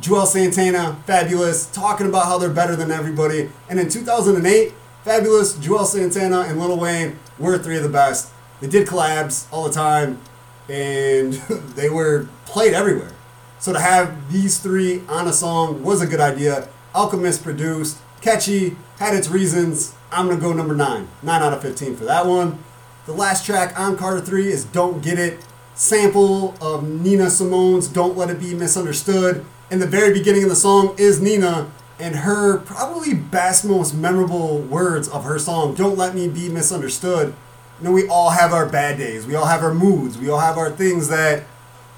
[0.00, 3.50] Juelz Santana, Fabolous, talking about how they're better than everybody.
[3.68, 4.72] And in 2008,
[5.04, 8.32] Fabolous, Juelz Santana, and Lil Wayne were three of the best.
[8.62, 10.22] They did collabs all the time,
[10.70, 11.34] and
[11.76, 13.12] they were played everywhere.
[13.58, 16.70] So to have these three on a song was a good idea.
[16.94, 19.94] Alchemist produced, catchy, had its reasons.
[20.10, 21.08] I'm gonna go number nine.
[21.22, 22.58] Nine out of 15 for that one.
[23.04, 28.16] The last track on Carter 3 is Don't Get It, sample of Nina Simone's Don't
[28.16, 29.44] Let It Be Misunderstood.
[29.70, 34.58] In the very beginning of the song is Nina and her probably best, most memorable
[34.60, 37.34] words of her song, Don't Let Me Be Misunderstood.
[37.80, 39.26] You know, we all have our bad days.
[39.26, 40.16] We all have our moods.
[40.16, 41.42] We all have our things that,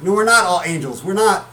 [0.00, 1.04] you know, we're not all angels.
[1.04, 1.46] We're not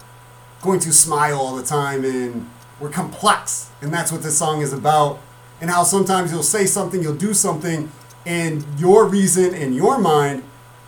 [0.62, 2.48] going to smile all the time and
[2.82, 3.70] we're complex.
[3.80, 5.20] And that's what this song is about.
[5.60, 7.90] And how sometimes you'll say something, you'll do something,
[8.26, 10.42] and your reason in your mind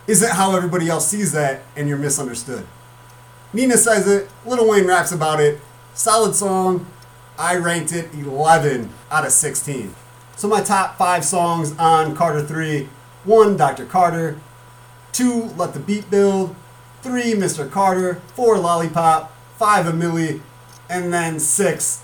[0.05, 2.67] isn't how everybody else sees that, and you're misunderstood.
[3.53, 5.61] Nina says it, Lil Wayne raps about it.
[5.93, 6.85] Solid song.
[7.39, 9.95] I ranked it 11 out of 16.
[10.35, 12.89] So my top five songs on Carter 3
[13.23, 13.57] 1.
[13.57, 13.85] Dr.
[13.85, 14.39] Carter.
[15.13, 15.53] 2.
[15.57, 16.55] Let the Beat Build.
[17.01, 17.33] 3.
[17.33, 17.69] Mr.
[17.69, 18.15] Carter.
[18.35, 18.57] 4.
[18.59, 19.33] Lollipop.
[19.57, 19.87] 5.
[19.87, 20.41] A Milli.
[20.89, 22.03] And then 6.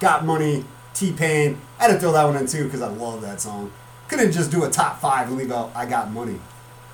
[0.00, 0.64] Got Money.
[0.94, 1.60] T Pain.
[1.78, 3.72] I had to throw that one in too because I love that song.
[4.08, 6.38] Couldn't just do a top five and leave out I Got Money.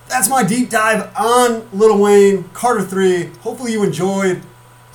[0.09, 3.27] That's my deep dive on Lil Wayne, Carter 3.
[3.43, 4.43] Hopefully you enjoyed.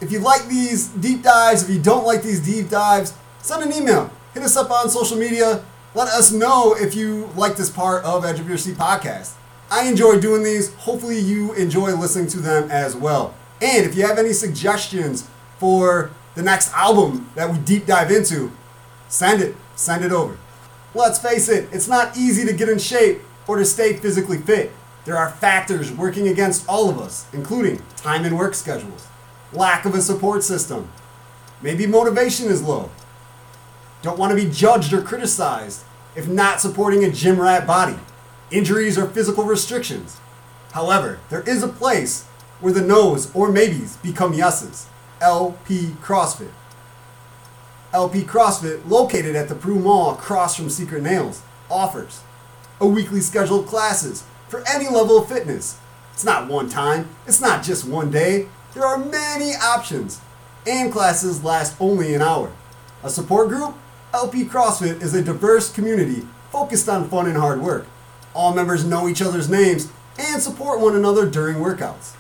[0.02, 3.72] If you like these deep dives, if you don't like these deep dives, send an
[3.72, 4.12] email.
[4.34, 5.64] Hit us up on social media.
[5.94, 9.36] Let us know if you like this part of Edge of Your Seat podcast.
[9.72, 10.74] I enjoy doing these.
[10.76, 13.34] Hopefully you enjoy listening to them as well.
[13.62, 18.52] And if you have any suggestions for the next album that we deep dive into,
[19.08, 19.56] send it.
[19.76, 20.38] Send it over.
[20.94, 24.72] Let's face it, it's not easy to get in shape or to stay physically fit.
[25.04, 29.08] There are factors working against all of us, including time and work schedules,
[29.52, 30.90] lack of a support system,
[31.62, 32.90] maybe motivation is low,
[34.02, 35.84] don't want to be judged or criticized
[36.16, 37.98] if not supporting a gym rat body,
[38.52, 40.20] injuries or physical restrictions.
[40.72, 42.24] However, there is a place
[42.62, 44.88] where the no's or maybes become yeses.
[45.26, 46.52] LP CrossFit.
[47.92, 52.22] LP CrossFit, located at the Peru Mall across from Secret Nails, offers
[52.80, 55.80] a weekly scheduled classes for any level of fitness.
[56.14, 58.50] It's not one time, it's not just one day.
[58.76, 60.22] There are many options,
[60.68, 62.54] and classes last only an hour.
[63.02, 63.74] A support group?
[64.14, 67.88] LP CrossFit is a diverse community focused on fun and hard work.
[68.36, 72.14] All members know each other's names and support one another during workouts.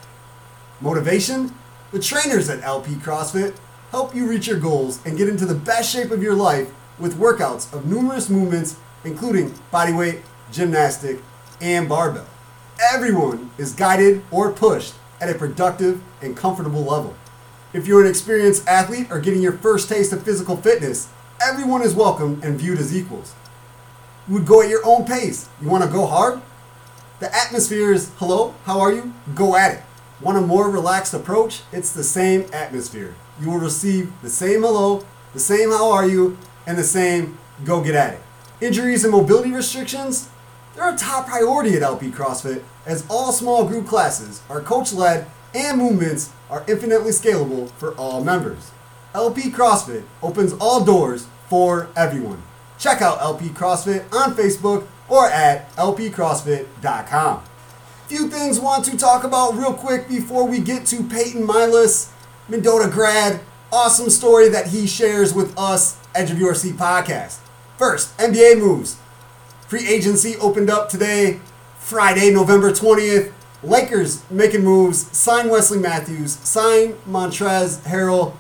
[0.82, 1.54] Motivation?
[1.92, 3.56] The trainers at LP CrossFit
[3.92, 7.20] help you reach your goals and get into the best shape of your life with
[7.20, 10.22] workouts of numerous movements, including bodyweight,
[10.52, 11.22] gymnastic,
[11.62, 12.26] and barbell.
[12.94, 17.16] Everyone is guided or pushed at a productive and comfortable level.
[17.72, 21.94] If you're an experienced athlete or getting your first taste of physical fitness, everyone is
[21.94, 23.36] welcome and viewed as equals.
[24.28, 25.48] You would go at your own pace.
[25.62, 26.42] You want to go hard?
[27.20, 29.14] The atmosphere is hello, how are you?
[29.36, 29.84] Go at it.
[30.22, 31.62] Want a more relaxed approach?
[31.72, 36.38] It's the same atmosphere you will receive the same hello, the same how are you,
[36.66, 38.22] and the same go get at it.
[38.62, 40.30] Injuries and mobility restrictions,
[40.76, 45.28] they're a top priority at LP CrossFit as all small group classes are coach led
[45.54, 48.72] and movements are infinitely scalable for all members.
[49.14, 52.42] LP CrossFit opens all doors for everyone.
[52.78, 57.44] Check out LP CrossFit on Facebook or at lpcrossfit.com.
[58.08, 62.12] Few things want to talk about real quick before we get to Peyton Milas
[62.48, 63.40] Mendota grad.
[63.72, 67.40] Awesome story that he shares with us, Edge of Your Seat podcast.
[67.80, 69.00] First, NBA moves.
[69.68, 71.40] Free agency opened up today,
[71.80, 73.34] Friday, November 20th.
[73.64, 78.36] Lakers making moves, sign Wesley Matthews, sign Montrezl Harrell,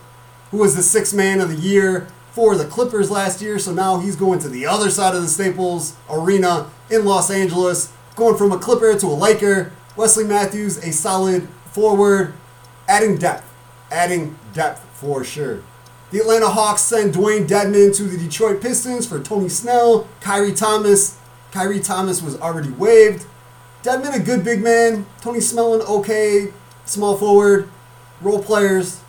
[0.51, 3.57] who was the sixth man of the year for the Clippers last year.
[3.57, 7.91] So now he's going to the other side of the Staples Arena in Los Angeles,
[8.15, 9.71] going from a Clipper to a Laker.
[9.95, 12.33] Wesley Matthews, a solid forward,
[12.87, 13.49] adding depth
[13.91, 15.61] adding depth for sure.
[16.11, 21.17] The Atlanta Hawks send Dewayne Dedmon to the Detroit Pistons for Tony Snell, Khyri Thomas.
[21.51, 23.25] Khyri Thomas was already waived.
[23.83, 26.51] Dedmon a good big man, Tony Snell an okay
[26.85, 27.69] small forward,
[28.21, 29.01] role players,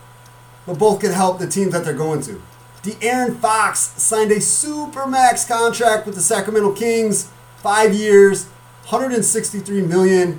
[0.67, 2.41] but both can help the teams that they're going to.
[2.83, 8.49] De'Aaron Fox signed a super max contract with the Sacramento Kings, five years,
[8.89, 10.39] 163 million.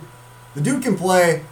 [0.55, 1.43] The dude can play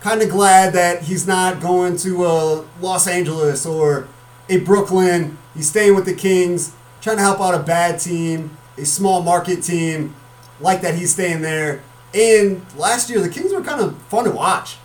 [0.00, 4.08] kind of glad that he's not going to uh, Los Angeles or
[4.48, 5.36] a Brooklyn.
[5.54, 9.62] He's staying with the Kings, trying to help out a bad team, a small market
[9.62, 10.14] team.
[10.60, 11.82] Like that, he's staying there.
[12.14, 14.78] And last year, the Kings were kind of fun to watch.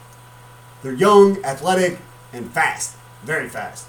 [0.83, 1.99] They're young, athletic,
[2.33, 2.97] and fast.
[3.23, 3.87] Very fast.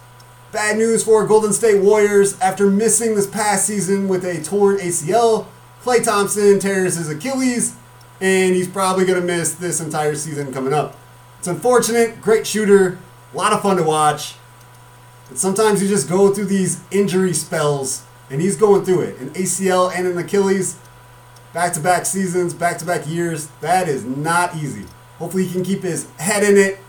[0.53, 5.47] Bad news for Golden State Warriors after missing this past season with a torn ACL.
[5.87, 7.77] Klay Thompson tears his Achilles,
[8.21, 10.99] and he's probably going to miss this entire season coming up.
[11.39, 12.21] It's unfortunate.
[12.21, 12.99] Great shooter.
[13.33, 14.35] A lot of fun to watch.
[15.29, 19.21] But sometimes you just go through these injury spells, and he's going through it.
[19.21, 20.77] An ACL and an Achilles,
[21.55, 23.47] back to back seasons, back to back years.
[23.61, 24.87] That is not easy.
[25.19, 26.81] Hopefully, he can keep his head in it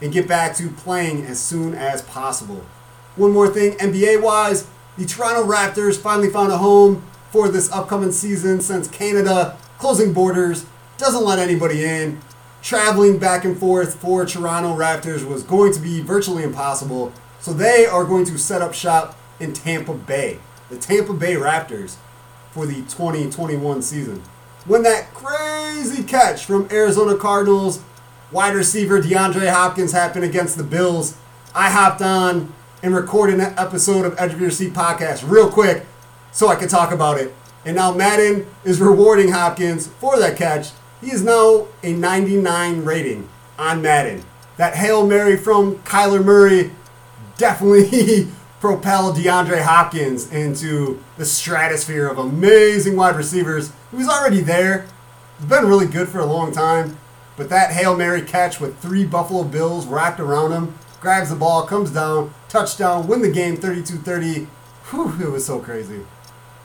[0.00, 2.66] and get back to playing as soon as possible.
[3.14, 4.66] One more thing, NBA wise,
[4.98, 10.66] the Toronto Raptors finally found a home for this upcoming season since Canada closing borders
[10.98, 12.20] doesn't let anybody in.
[12.62, 17.12] Traveling back and forth for Toronto Raptors was going to be virtually impossible.
[17.40, 20.38] So they are going to set up shop in Tampa Bay.
[20.68, 21.96] The Tampa Bay Raptors
[22.52, 24.22] for the 2021 season.
[24.66, 27.82] When that crazy catch from Arizona Cardinals
[28.30, 31.16] wide receiver DeAndre Hopkins happened against the Bills,
[31.54, 35.86] I hopped on and recorded an episode of Edge of Your Seat podcast real quick
[36.32, 37.32] so I could talk about it.
[37.64, 40.70] And now Madden is rewarding Hopkins for that catch.
[41.00, 44.24] He is now a 99 rating on Madden.
[44.56, 46.72] That Hail Mary from Kyler Murray
[47.36, 48.28] definitely
[48.60, 53.72] propelled DeAndre Hopkins into the stratosphere of amazing wide receivers.
[53.90, 54.86] He was already there.
[55.38, 56.98] He's been really good for a long time.
[57.36, 61.66] But that Hail Mary catch with three Buffalo Bills wrapped around him, grabs the ball,
[61.66, 64.46] comes down, touchdown, win the game 32 30.
[64.90, 66.02] Whew, it was so crazy.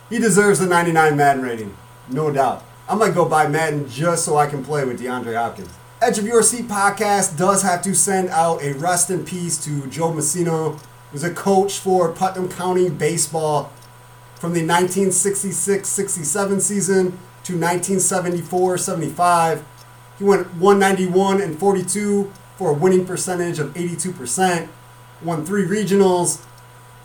[0.09, 1.75] He deserves the 99 Madden rating,
[2.09, 2.63] no doubt.
[2.87, 5.67] I might go buy Madden just so I can play with DeAndre Hopkins.
[6.01, 9.85] Edge of Your Seat podcast does have to send out a rest in peace to
[9.87, 10.79] Joe Messino, who
[11.11, 13.69] was a coach for Putnam County Baseball
[14.35, 19.61] from the 1966-67 season to 1974-75.
[20.17, 24.69] He went 191 and 42 for a winning percentage of 82%,
[25.21, 26.45] won three regionals,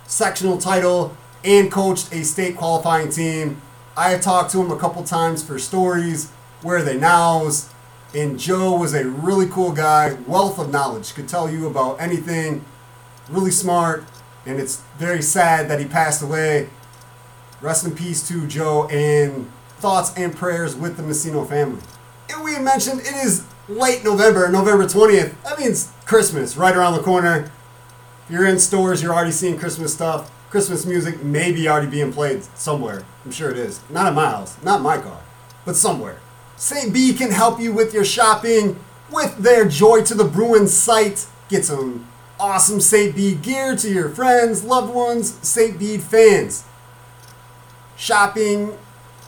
[0.06, 3.60] sectional title, and coached a state qualifying team.
[3.96, 6.30] I talked to him a couple times for stories,
[6.62, 7.68] where are they nows,
[8.14, 12.64] and Joe was a really cool guy, wealth of knowledge, could tell you about anything,
[13.28, 14.04] really smart,
[14.46, 16.68] and it's very sad that he passed away.
[17.60, 21.82] Rest in peace to Joe, and thoughts and prayers with the Messino family.
[22.30, 25.34] And we mentioned it is late November, November 20th.
[25.42, 27.50] That means Christmas right around the corner.
[28.24, 30.30] If you're in stores, you're already seeing Christmas stuff.
[30.52, 33.06] Christmas music may be already being played somewhere.
[33.24, 33.80] I'm sure it is.
[33.88, 35.22] Not at my house, not in my car,
[35.64, 36.18] but somewhere.
[36.58, 36.92] St.
[36.92, 38.78] Bede can help you with your shopping
[39.10, 41.26] with their Joy to the Bruins site.
[41.48, 42.06] Get some
[42.38, 43.16] awesome St.
[43.16, 45.78] Bede gear to your friends, loved ones, St.
[45.78, 46.66] Bede fans.
[47.96, 48.76] Shopping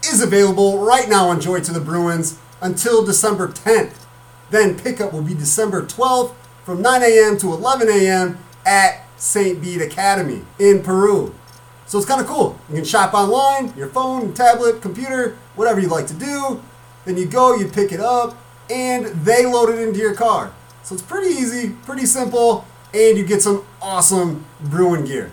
[0.07, 4.05] is available right now on Joy to the Bruins until December 10th.
[4.51, 6.35] Then pickup will be December 12th
[6.65, 7.39] from 9 a.m.
[7.39, 8.39] to 11 a.m.
[8.67, 9.59] at St.
[9.61, 11.35] Bede Academy in Peru.
[11.87, 12.59] So it's kind of cool.
[12.69, 16.63] You can shop online, your phone, tablet, computer, whatever you like to do.
[17.07, 18.37] Then you go, you pick it up,
[18.71, 20.53] and they load it into your car.
[20.83, 25.33] So it's pretty easy, pretty simple, and you get some awesome Bruin gear.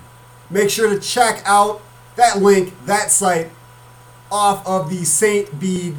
[0.50, 1.82] Make sure to check out
[2.16, 3.50] that link, that site,
[4.32, 5.60] off of the St.
[5.60, 5.98] Bede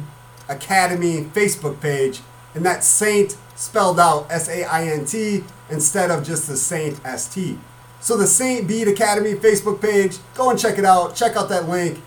[0.49, 2.21] Academy Facebook page,
[2.55, 6.99] and that Saint spelled out S A I N T instead of just the Saint
[7.05, 7.59] S T.
[8.03, 8.67] So the St.
[8.67, 11.15] Bede Academy Facebook page, go and check it out.
[11.15, 12.01] Check out that link.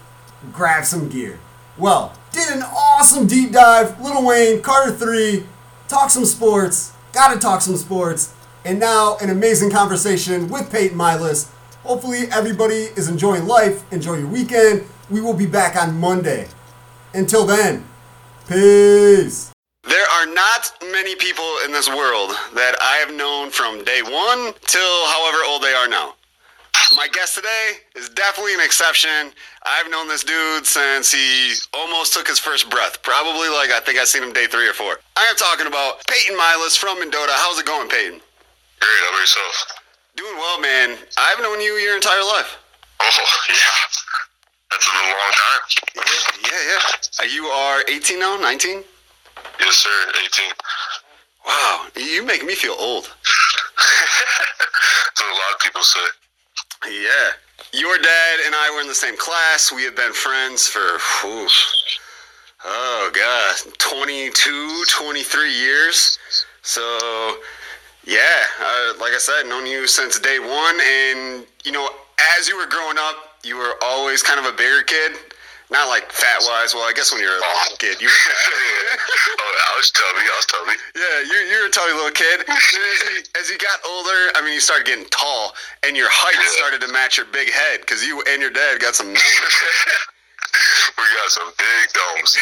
[0.53, 1.39] Grab some gear.
[1.79, 3.99] Well, did an awesome deep dive.
[3.99, 5.47] Lil Wayne, Carter 3,
[5.89, 6.93] talk some sports.
[7.15, 8.35] Gotta talk some sports.
[8.67, 11.51] And now an amazing conversation with Peyton Milas.
[11.83, 13.91] Hopefully everybody is enjoying life.
[13.91, 14.85] Enjoy your weekend.
[15.09, 16.49] We will be back on Monday.
[17.15, 17.87] Until then,
[18.47, 19.56] peace.
[20.17, 24.57] There are not many people in this world that I have known from day one
[24.65, 26.17] till however old they are now.
[26.97, 29.37] My guest today is definitely an exception.
[29.67, 33.03] I've known this dude since he almost took his first breath.
[33.03, 34.97] Probably like I think I've seen him day three or four.
[35.21, 37.37] I am talking about Peyton Milas from Mendota.
[37.37, 38.17] How's it going, Peyton?
[38.17, 39.85] Great, how about yourself?
[40.17, 40.97] Doing well, man.
[41.19, 42.57] I've known you your entire life.
[43.05, 43.77] Oh, yeah.
[44.73, 45.61] That's been a long time.
[45.93, 46.81] Yeah, yeah,
[47.21, 47.27] yeah.
[47.29, 48.96] You are 18 now, 19?
[49.61, 50.53] Yes, sir, 18.
[51.47, 53.05] Wow, you make me feel old.
[53.77, 56.01] That's what a lot of people say.
[56.87, 57.31] Yeah.
[57.73, 59.73] Your dad and I were in the same class.
[59.73, 61.49] We have been friends for, whew,
[62.65, 66.19] oh, God, 22, 23 years.
[66.63, 66.83] So,
[68.05, 68.21] yeah,
[68.61, 70.79] uh, like I said, known you since day one.
[70.81, 71.89] And, you know,
[72.39, 75.13] as you were growing up, you were always kind of a bigger kid.
[75.71, 76.75] Not like fat wise.
[76.75, 78.39] Well, I guess when you were a little kid, you were fat.
[79.43, 80.79] oh, I was tubby, I was tubby.
[80.95, 82.47] Yeah, you're, you're a tubby little kid.
[82.47, 86.39] As, you, as you got older, I mean, you started getting tall, and your height
[86.39, 86.55] Yeah.
[86.55, 89.11] started to match your big head because you and your dad got some.
[89.11, 89.19] we
[91.19, 92.31] got some big domes.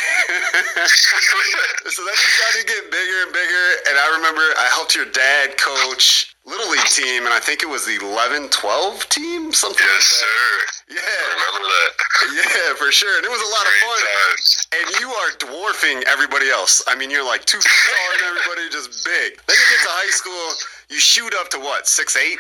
[1.89, 3.65] so then you started getting bigger and bigger.
[3.89, 7.69] And I remember I helped your dad coach little league team, and I think it
[7.69, 11.01] was the 11-12 team, something Yes, like sir.
[11.01, 11.91] Yeah, Remember that?
[12.45, 13.17] yeah, for sure.
[13.17, 14.03] And it was a lot of Great fun.
[14.05, 14.45] times.
[14.77, 16.85] And you are dwarfing everybody else.
[16.87, 19.41] I mean, you're like two feet taller than everybody, just big.
[19.49, 20.45] Then you get to high school,
[20.93, 22.39] you shoot up to what, six eight?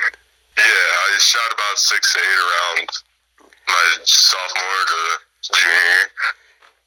[0.56, 2.86] Yeah, I shot about six eight around
[3.66, 5.00] my sophomore to
[5.56, 6.04] junior year.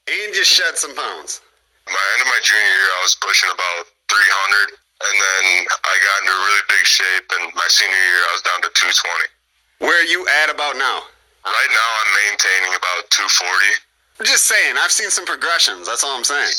[0.08, 1.42] and you shed some pounds.
[1.90, 6.18] My end of my junior year, I was pushing about 300, and then I got
[6.26, 7.26] into really big shape.
[7.38, 9.86] And my senior year, I was down to 220.
[9.86, 11.06] Where are you at about now?
[11.46, 13.88] Right now, I'm maintaining about 240.
[14.20, 15.86] I'm just saying, I've seen some progressions.
[15.86, 16.50] That's all I'm saying.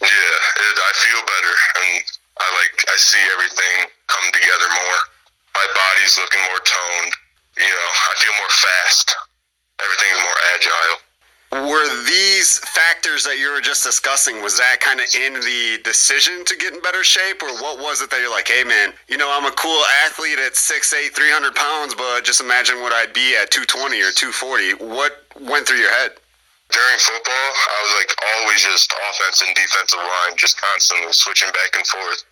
[0.00, 1.88] Yeah, it, I feel better, and
[2.36, 5.00] I like I see everything come together more.
[5.56, 7.12] My body's looking more toned.
[7.56, 9.08] You know, I feel more fast.
[9.80, 10.96] Everything's more agile.
[11.52, 16.44] Were these factors that you were just discussing, was that kind of in the decision
[16.44, 17.38] to get in better shape?
[17.38, 20.42] Or what was it that you're like, hey man, you know, I'm a cool athlete
[20.42, 24.90] at 6'8, 300 pounds, but just imagine what I'd be at 220 or 240.
[24.90, 26.18] What went through your head?
[26.66, 31.78] During football, I was like always just offense and defensive line, just constantly switching back
[31.78, 32.26] and forth.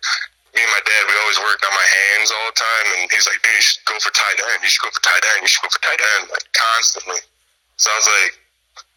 [0.51, 3.27] Me and my dad, we always worked on my hands all the time, and he's
[3.31, 4.59] like, dude, you should go for tight end.
[4.59, 5.39] You should go for tight end.
[5.39, 7.23] You should go for tight end, like constantly.
[7.79, 8.31] So I was like,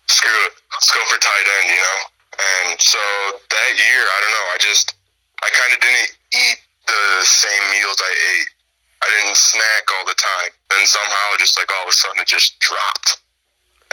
[0.09, 2.01] screw it, let's go for tight end, you know.
[2.39, 3.03] And so
[3.51, 4.95] that year, I don't know, I just,
[5.43, 8.51] I kind of didn't eat the same meals I ate.
[8.99, 12.27] I didn't snack all the time, and somehow, just like all of a sudden, it
[12.27, 13.23] just dropped.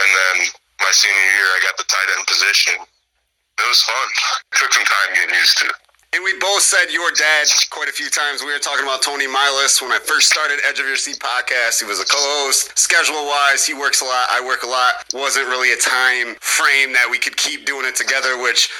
[0.02, 0.50] And then
[0.82, 2.74] my senior year, I got the tight end position.
[2.82, 4.08] It was fun.
[4.52, 5.68] It took some time getting used to.
[6.16, 8.40] And we both said your dad quite a few times.
[8.40, 11.78] We were talking about Tony Milas when I first started Edge of Your Seat podcast.
[11.78, 12.72] He was a co-host.
[12.78, 14.26] Schedule wise, he works a lot.
[14.30, 15.04] I work a lot.
[15.12, 18.70] Wasn't really a time frame that we could keep doing it together, which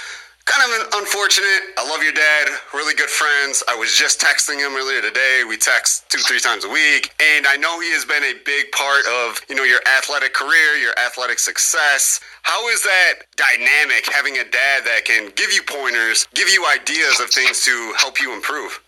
[0.47, 1.75] kind of unfortunate.
[1.77, 2.49] I love your dad.
[2.73, 3.67] Really good friends.
[3.67, 5.43] I was just texting him earlier today.
[5.43, 7.11] We text two, three times a week.
[7.19, 10.79] And I know he has been a big part of, you know, your athletic career,
[10.79, 12.23] your athletic success.
[12.47, 17.19] How is that dynamic having a dad that can give you pointers, give you ideas
[17.19, 18.79] of things to help you improve?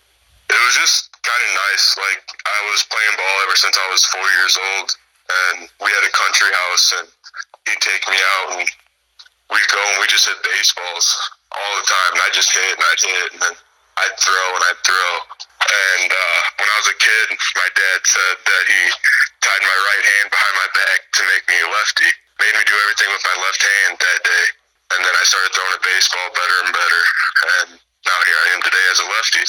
[0.48, 1.84] It was just kind of nice.
[1.98, 4.88] Like, I was playing ball ever since I was four years old,
[5.28, 7.06] and we had a country house, and
[7.68, 8.64] he'd take me out, and
[9.52, 12.10] we'd go and we just hit baseballs all the time.
[12.16, 13.54] And I'd just hit and I'd hit, and then
[13.98, 15.12] I'd throw and I'd throw.
[15.58, 17.26] And uh, when I was a kid,
[17.58, 18.82] my dad said that he
[19.42, 22.10] tied my right hand behind my back to make me a lefty.
[22.38, 24.46] Made me do everything with my left hand that day.
[24.94, 27.02] And then I started throwing a baseball better and better.
[27.58, 29.44] And now here I am today as a lefty.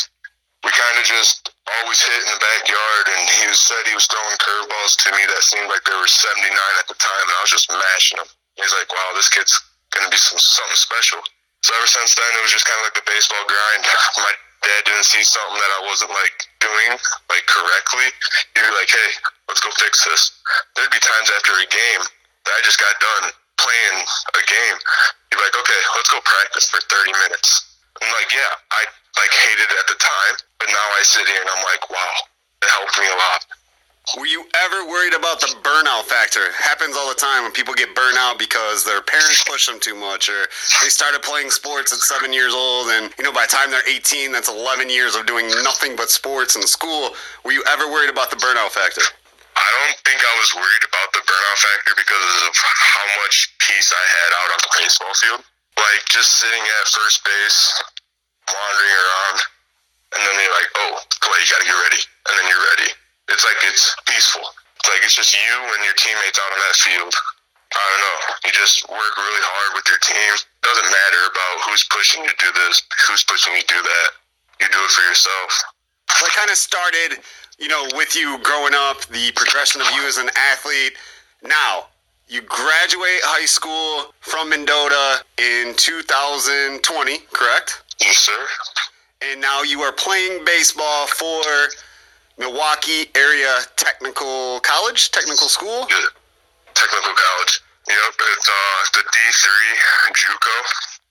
[0.67, 4.03] We kind of just always hit in the backyard, and he was, said he was
[4.11, 7.41] throwing curveballs to me that seemed like they were 79 at the time, and I
[7.47, 8.27] was just mashing them.
[8.59, 9.55] He's like, wow, this kid's
[9.95, 11.23] going to be some, something special.
[11.70, 13.86] So ever since then, it was just kind of like the baseball grind.
[14.26, 14.34] My
[14.65, 16.97] dad didn't see something that I wasn't like doing
[17.30, 18.09] like correctly.
[18.57, 19.09] He'd be like, "Hey,
[19.45, 20.34] let's go fix this."
[20.74, 22.01] There'd be times after a game
[22.49, 23.30] that I just got done
[23.61, 24.78] playing a game.
[25.30, 28.89] He'd be like, "Okay, let's go practice for 30 minutes." I'm like, "Yeah, I
[29.22, 32.15] like hated it at the time, but now I sit here and I'm like, wow,
[32.65, 33.45] it helped me a lot."
[34.18, 36.41] Were you ever worried about the burnout factor?
[36.57, 39.93] happens all the time when people get burnt out because their parents push them too
[39.93, 40.49] much or
[40.82, 43.86] they started playing sports at seven years old and you know by the time they're
[43.86, 47.12] 18 that's 11 years of doing nothing but sports in school
[47.45, 49.05] were you ever worried about the burnout factor
[49.60, 53.91] I don't think I was worried about the burnout factor because of how much peace
[53.91, 55.43] I had out on the baseball field.
[55.76, 57.60] Like just sitting at first base,
[58.47, 59.38] wandering around,
[60.16, 61.99] and then you're like, oh, play, you gotta get ready.
[61.99, 62.89] And then you're ready.
[63.32, 64.43] It's like it's peaceful.
[64.80, 67.13] It's like it's just you and your teammates out on that field.
[67.69, 68.17] I don't know.
[68.45, 70.34] You just work really hard with your team.
[70.65, 74.09] Doesn't matter about who's pushing you to do this, who's pushing you to do that.
[74.59, 75.51] You do it for yourself.
[76.09, 77.19] i kind of started
[77.59, 80.93] you know with you growing up the progression of you as an athlete
[81.43, 81.88] now
[82.27, 88.41] you graduate high school from mendota in 2020 correct Yes, sir.
[89.21, 91.41] and now you are playing baseball for
[92.39, 95.85] Milwaukee Area Technical College, Technical School.
[95.91, 96.07] Yeah.
[96.71, 97.53] Technical college.
[97.91, 99.71] Yep, it's uh the D three
[100.15, 100.55] JUCO.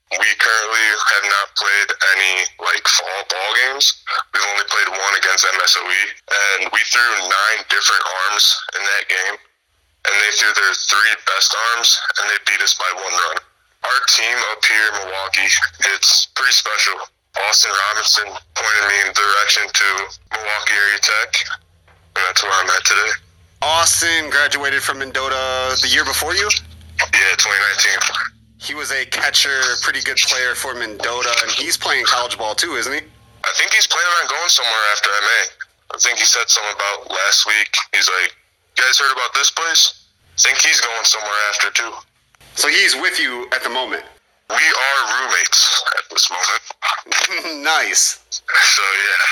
[0.08, 2.32] We currently have not played any
[2.64, 3.92] like fall ball games.
[4.32, 6.02] We've only played one against MSOE,
[6.32, 9.36] and we threw nine different arms in that game,
[10.08, 13.36] and they threw their three best arms, and they beat us by one run.
[13.84, 15.50] Our team up here in Milwaukee,
[15.92, 17.04] it's pretty special.
[17.46, 19.86] Austin Robinson pointed me in the direction to
[20.34, 21.30] Milwaukee Area Tech,
[22.16, 23.12] and that's where I'm at today.
[23.62, 26.48] Austin graduated from Mendota the year before you.
[26.98, 27.98] Yeah, 2019.
[28.58, 32.74] He was a catcher, pretty good player for Mendota, and he's playing college ball too,
[32.74, 33.00] isn't he?
[33.00, 35.40] I think he's planning on going somewhere after MA.
[35.94, 37.70] I think he said something about last week.
[37.94, 38.34] He's like,
[38.76, 40.06] "You guys heard about this place?
[40.36, 41.94] I think he's going somewhere after too."
[42.56, 44.04] So he's with you at the moment.
[44.48, 45.60] We are roommates
[45.98, 46.64] at this moment.
[47.64, 48.24] nice.
[48.32, 49.24] So yeah,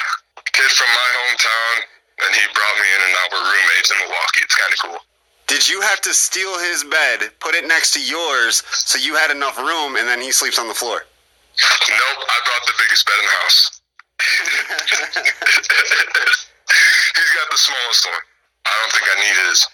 [0.53, 1.89] kid from my hometown,
[2.21, 4.45] and he brought me in, and now we're roommates in Milwaukee.
[4.45, 5.01] It's kind of cool.
[5.47, 9.31] Did you have to steal his bed, put it next to yours, so you had
[9.31, 11.01] enough room, and then he sleeps on the floor?
[11.01, 13.81] Nope, I brought the biggest bed in the house.
[17.17, 18.21] He's got the smallest one.
[18.67, 19.67] I don't think I need his.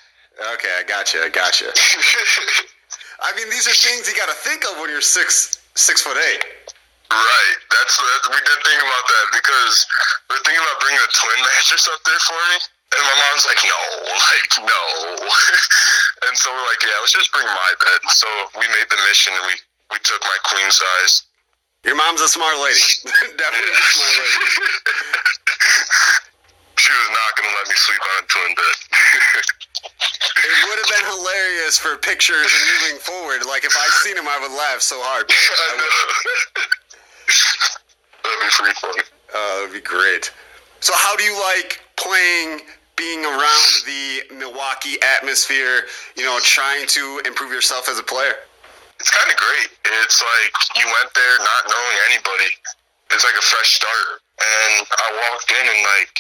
[0.55, 1.25] Okay, I gotcha.
[1.25, 1.73] I gotcha.
[3.23, 6.19] I mean, these are things you got to think of when you're six six foot
[6.19, 6.43] eight.
[7.13, 7.57] Right.
[7.69, 9.77] That's, that's we did think about that because
[10.33, 12.57] we are thinking about bringing a twin mattress up there for me.
[12.93, 14.83] And my mom's like, no, like, no.
[16.29, 18.01] and so we're like, yeah, let's just bring my bed.
[18.17, 19.57] So we made the mission and we,
[19.93, 21.25] we took my queen size.
[21.85, 22.81] Your mom's a smart lady.
[23.37, 24.41] Definitely a smart lady.
[26.79, 28.77] she was not going to let me sleep on a twin bed.
[30.45, 33.45] it would have been hilarious for pictures and moving forward.
[33.47, 35.27] Like, if I'd seen him, I would laugh so hard.
[35.33, 35.87] I know.
[38.23, 39.05] That'd be pretty funny.
[39.35, 40.31] Uh, that'd be great.
[40.81, 42.61] So, how do you like playing
[42.97, 48.35] being around the Milwaukee atmosphere, you know, trying to improve yourself as a player?
[49.01, 49.71] It's kind of great.
[50.07, 52.55] It's like you went there not knowing anybody.
[53.11, 54.23] It's like a fresh start.
[54.39, 56.15] And I walked in and like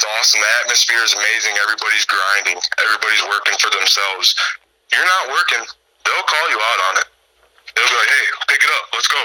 [0.00, 0.40] it's awesome.
[0.40, 1.60] The atmosphere is amazing.
[1.60, 2.56] Everybody's grinding.
[2.80, 4.32] Everybody's working for themselves.
[4.88, 5.60] You're not working.
[6.08, 7.06] They'll call you out on it.
[7.76, 8.88] They'll be like, "Hey, pick it up.
[8.96, 9.20] Let's go."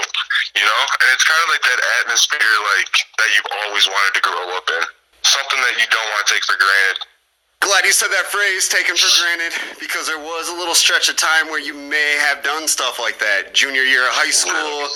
[0.52, 4.22] You know, and it's kind of like that atmosphere, like that you've always wanted to
[4.28, 4.84] grow up in
[5.24, 7.08] something that you don't want to take for granted.
[7.64, 11.16] Glad you said that phrase, taken for granted, because there was a little stretch of
[11.16, 13.56] time where you may have done stuff like that.
[13.56, 14.92] Junior year of high school,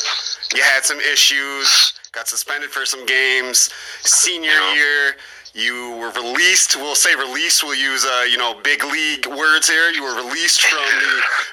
[0.53, 3.73] you had some issues, got suspended for some games.
[4.05, 5.17] Senior year,
[5.55, 6.77] you were released.
[6.77, 7.63] We'll say released.
[7.63, 9.91] We'll use uh, you know big league words here.
[9.91, 10.79] You were released from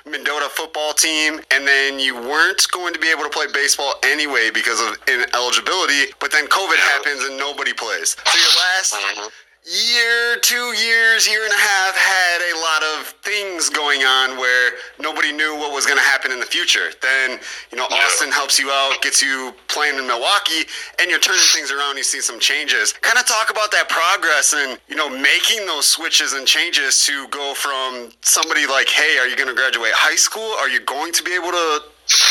[0.05, 3.95] the Mendota football team, and then you weren't going to be able to play baseball
[4.03, 6.13] anyway because of ineligibility.
[6.19, 8.15] But then COVID happens and nobody plays.
[8.25, 13.07] So your last mm-hmm year, two years, year and a half had a lot of
[13.21, 16.91] things going on where nobody knew what was going to happen in the future.
[17.01, 17.39] Then,
[17.71, 20.63] you know, Austin helps you out, gets you playing in Milwaukee,
[20.99, 21.97] and you're turning things around.
[21.97, 22.93] You see some changes.
[22.93, 27.27] Kind of talk about that progress and, you know, making those switches and changes to
[27.27, 30.55] go from somebody like, hey, are you going to graduate high school?
[30.63, 31.83] Are you going to be able to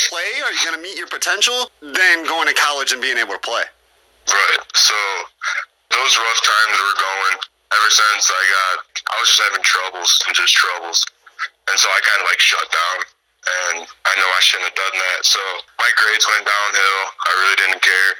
[0.08, 0.40] play?
[0.42, 1.70] Are you going to meet your potential?
[1.82, 3.64] Then going to college and being able to play.
[4.26, 4.58] Right.
[4.74, 4.94] So
[5.90, 7.34] those rough times were going
[7.74, 8.76] ever since I got.
[9.10, 11.06] I was just having troubles and just troubles,
[11.70, 12.98] and so I kind of like shut down.
[13.46, 15.22] And I know I shouldn't have done that.
[15.22, 15.38] So
[15.78, 17.00] my grades went downhill.
[17.14, 18.12] I really didn't care.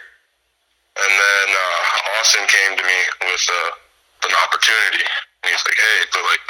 [1.03, 5.99] And then uh, Austin came to me with uh, an opportunity, and he's like, "Hey,
[6.15, 6.45] but like,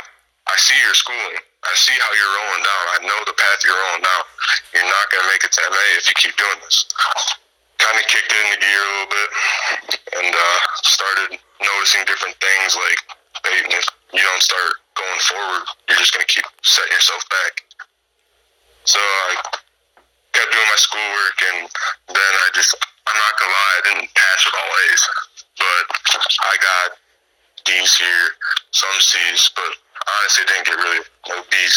[0.46, 1.40] I see your schooling.
[1.64, 2.84] I see how you're rolling down.
[2.94, 4.22] I know the path you're rolling down.
[4.76, 6.84] You're not gonna make it to MA if you keep doing this."
[7.78, 9.30] Kind of kicked it into gear a little bit
[10.20, 13.00] and uh, started noticing different things like,
[13.44, 17.64] hey, if you don't start going forward, you're just going to keep setting yourself back.
[18.84, 19.36] So I
[20.32, 21.58] kept doing my schoolwork, and
[22.12, 22.70] then I just,
[23.08, 25.02] I'm not going to lie, I didn't pass with all A's,
[25.58, 25.84] but
[26.46, 26.88] I got
[27.66, 28.28] D's here,
[28.70, 29.74] some C's, but
[30.06, 31.76] honestly didn't get really no B's.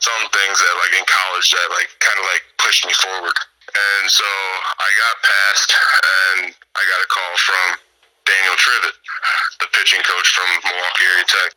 [0.00, 3.36] Some things that like in college that like kind of like pushed me forward.
[3.78, 7.66] And so I got passed, and I got a call from
[8.26, 8.96] Daniel Trivett,
[9.62, 11.52] the pitching coach from Milwaukee Area Tech.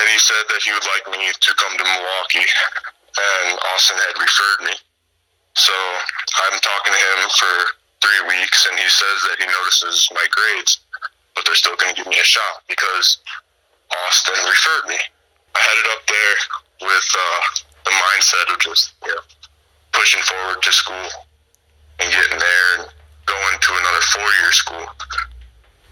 [0.00, 4.16] And he said that he would like me to come to Milwaukee, and Austin had
[4.20, 4.76] referred me.
[5.56, 7.54] So I'm talking to him for
[8.04, 10.80] three weeks, and he says that he notices my grades,
[11.34, 13.18] but they're still going to give me a shot because
[14.06, 15.00] Austin referred me.
[15.56, 16.36] I headed up there
[16.88, 17.40] with uh,
[17.84, 19.22] the mindset of just you know,
[19.92, 21.08] pushing forward to school
[22.00, 22.84] and getting there and
[23.24, 24.86] going to another four year school.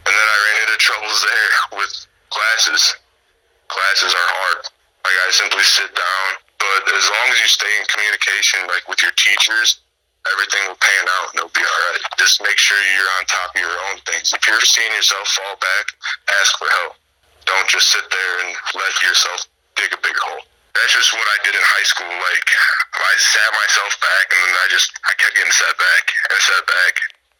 [0.04, 1.92] And then I ran into troubles there with
[2.28, 2.82] classes.
[3.68, 4.60] Classes are hard.
[5.04, 6.28] Like I simply sit down.
[6.60, 9.80] But as long as you stay in communication like with your teachers,
[10.32, 12.00] everything will pan out and it'll be all right.
[12.16, 14.32] Just make sure you're on top of your own things.
[14.32, 15.84] If you're seeing yourself fall back,
[16.40, 16.96] ask for help.
[17.44, 19.44] Don't just sit there and let yourself
[19.76, 20.44] dig a big hole
[20.74, 22.10] that's just what I did in high school.
[22.10, 22.46] Like
[22.94, 26.62] I sat myself back, and then I just I kept getting set back and set
[26.66, 26.92] back,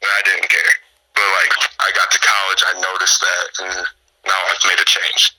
[0.03, 0.75] and I didn't care.
[1.15, 3.79] But like I got to college, I noticed that, and
[4.27, 5.35] now I've made a change.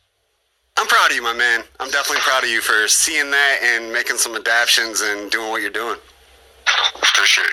[0.77, 1.63] I'm proud of you, my man.
[1.79, 5.61] I'm definitely proud of you for seeing that and making some adaptations and doing what
[5.61, 5.97] you're doing.
[7.15, 7.47] For sure.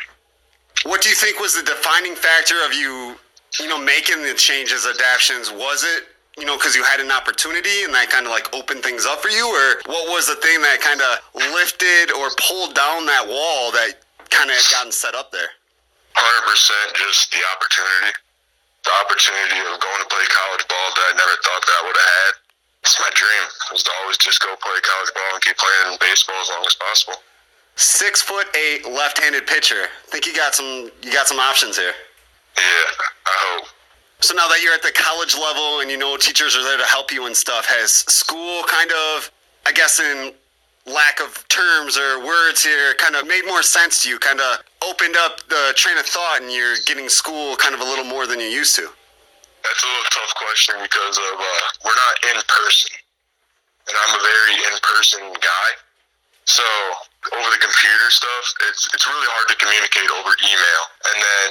[0.84, 3.14] What do you think was the defining factor of you,
[3.60, 5.52] you know, making the changes, adaptations?
[5.52, 6.08] Was it
[6.38, 9.20] you know, because you had an opportunity and that kind of like opened things up
[9.20, 9.44] for you?
[9.44, 11.20] Or what was the thing that kind of
[11.52, 14.00] lifted or pulled down that wall that
[14.32, 15.52] kind of had gotten set up there?
[16.16, 18.12] 100% just the opportunity.
[18.84, 21.96] The opportunity of going to play college ball that I never thought that I would
[21.96, 22.32] have had.
[22.82, 23.44] It's my dream.
[23.70, 26.74] Was to always just go play college ball and keep playing baseball as long as
[26.74, 27.14] possible.
[27.76, 29.86] Six foot eight, left-handed pitcher.
[30.10, 30.90] Think you got some.
[31.00, 31.94] You got some options here.
[32.58, 32.62] Yeah,
[33.24, 33.68] I hope.
[34.22, 36.86] So now that you're at the college level and you know teachers are there to
[36.86, 39.26] help you and stuff, has school kind of,
[39.66, 40.30] I guess, in
[40.86, 44.22] lack of terms or words here, kind of made more sense to you?
[44.22, 47.84] Kind of opened up the train of thought, and you're getting school kind of a
[47.84, 48.86] little more than you used to.
[49.66, 52.94] That's a little tough question because of uh, we're not in person,
[53.90, 55.68] and I'm a very in person guy.
[56.46, 56.62] So
[57.30, 61.48] over the computer stuff, it's it's really hard to communicate over email, and then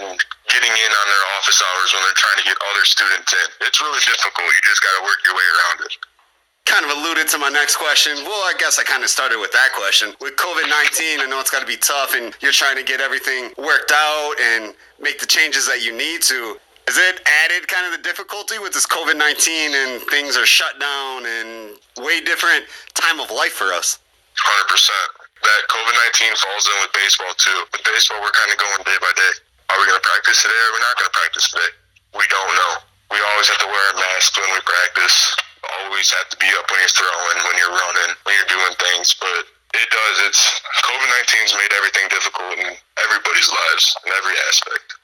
[0.51, 3.47] getting in on their office hours when they're trying to get other students in.
[3.63, 4.51] It's really difficult.
[4.51, 5.93] You just got to work your way around it.
[6.67, 8.19] Kind of alluded to my next question.
[8.27, 10.11] Well, I guess I kind of started with that question.
[10.19, 12.99] With COVID 19, I know it's got to be tough, and you're trying to get
[12.99, 16.59] everything worked out and make the changes that you need to.
[16.91, 20.79] Has it added kind of the difficulty with this COVID 19 and things are shut
[20.79, 23.99] down and way different time of life for us?
[24.35, 25.20] 100%.
[25.41, 27.59] That COVID 19 falls in with baseball too.
[27.73, 29.33] With baseball, we're kind of going day by day.
[29.73, 31.71] Are we going to practice today or are we not going to practice today?
[32.13, 32.73] We don't know.
[33.09, 35.17] We always have to wear a mask when we practice.
[35.83, 39.15] Always have to be up when you're throwing, when you're running, when you're doing things.
[39.17, 40.15] But it does.
[40.27, 40.41] It's
[40.83, 42.69] COVID 19's made everything difficult in
[43.01, 45.01] everybody's lives in every aspect.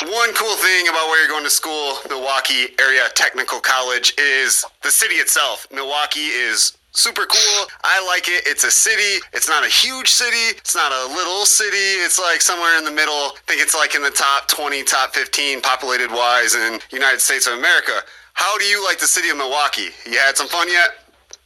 [0.00, 4.90] One cool thing about where you're going to school, Milwaukee Area Technical College, is the
[4.90, 5.66] city itself.
[5.70, 7.66] Milwaukee is super cool.
[7.84, 8.46] I like it.
[8.46, 9.20] It's a city.
[9.32, 10.54] It's not a huge city.
[10.56, 12.00] It's not a little city.
[12.04, 13.34] It's like somewhere in the middle.
[13.34, 17.46] I think it's like in the top 20, top 15 populated wise in United States
[17.46, 18.00] of America.
[18.34, 19.92] How do you like the city of Milwaukee?
[20.06, 21.02] You had some fun yet?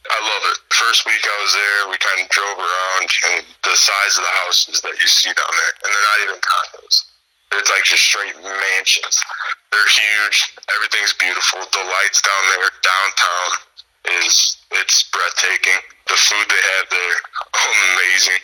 [0.07, 0.57] I love it.
[0.71, 4.35] First week I was there, we kind of drove around, and the size of the
[4.47, 7.11] houses that you see down there, and they're not even condos.
[7.59, 9.19] It's like just straight mansions.
[9.71, 10.37] They're huge.
[10.79, 11.59] Everything's beautiful.
[11.59, 13.49] The lights down there downtown
[14.23, 15.79] is it's breathtaking.
[16.07, 17.17] The food they have there,
[17.51, 18.43] amazing.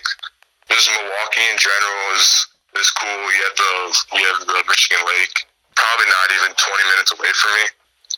[0.68, 2.28] Just Milwaukee in general is
[2.80, 3.24] is cool.
[3.32, 3.74] You have the
[4.20, 5.36] you have the Michigan Lake,
[5.76, 7.66] probably not even 20 minutes away from me.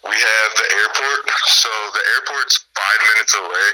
[0.05, 3.67] We have the airport, so the airport's five minutes away,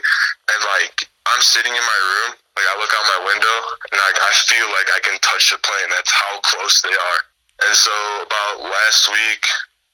[0.56, 3.58] and like I'm sitting in my room, like I look out my window,
[3.92, 5.90] and like I feel like I can touch the plane.
[5.92, 7.22] That's how close they are.
[7.68, 7.94] And so
[8.26, 9.44] about last week,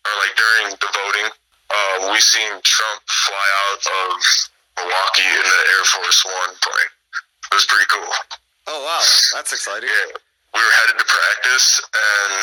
[0.08, 1.28] or like during the voting,
[1.70, 4.16] uh, we seen Trump fly out of
[4.78, 6.94] Milwaukee in the Air Force One plane.
[7.52, 8.12] It was pretty cool.
[8.68, 9.04] Oh wow,
[9.34, 9.88] that's exciting.
[9.88, 10.20] Yeah,
[10.54, 12.34] we were headed to practice, and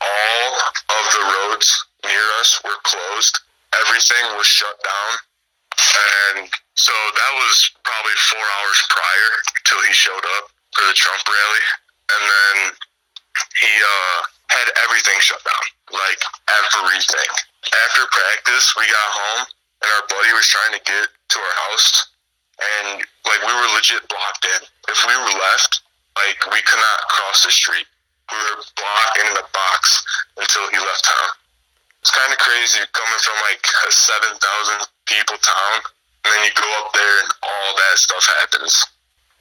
[0.00, 0.52] all
[1.00, 1.68] of the roads
[2.04, 3.40] near us were closed.
[3.80, 5.12] Everything was shut down,
[6.36, 9.30] and so that was probably four hours prior
[9.64, 11.66] till he showed up for the Trump rally,
[12.12, 12.56] and then
[13.60, 14.18] he uh,
[14.52, 16.20] had everything shut down, like
[16.68, 17.32] everything.
[17.62, 19.46] After practice, we got home,
[19.82, 22.10] and our buddy was trying to get to our house,
[22.58, 24.60] and like we were legit blocked in.
[24.90, 25.80] If we were left,
[26.18, 27.86] like we could not cross the street.
[28.30, 30.02] We were blocked in the box
[30.42, 31.30] until he left town.
[32.02, 35.86] It's kind of crazy coming from like a seven thousand people town,
[36.26, 38.74] and then you go up there and all that stuff happens.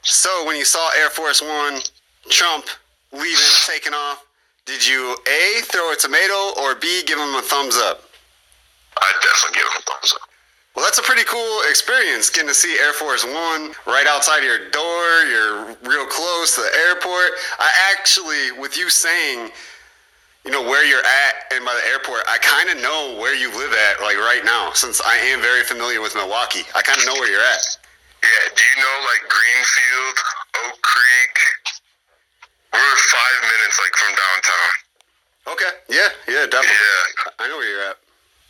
[0.03, 1.81] So when you saw Air Force One,
[2.29, 2.65] Trump
[3.11, 4.25] leaving, taking off,
[4.65, 8.05] did you A, throw a tomato, or B, give him a thumbs up?
[9.01, 10.29] I'd definitely give him a thumbs up.
[10.75, 14.69] Well, that's a pretty cool experience getting to see Air Force One right outside your
[14.71, 15.03] door.
[15.27, 17.35] You're real close to the airport.
[17.59, 19.51] I actually, with you saying,
[20.45, 23.51] you know, where you're at and by the airport, I kind of know where you
[23.51, 26.63] live at, like right now, since I am very familiar with Milwaukee.
[26.73, 27.63] I kind of know where you're at.
[28.23, 30.17] Yeah, do you know like Greenfield,
[30.65, 31.35] Oak Creek?
[32.73, 34.71] We're five minutes like from downtown.
[35.53, 35.71] Okay.
[35.89, 36.79] Yeah, yeah, definitely.
[36.79, 37.97] Yeah, I know where you're at.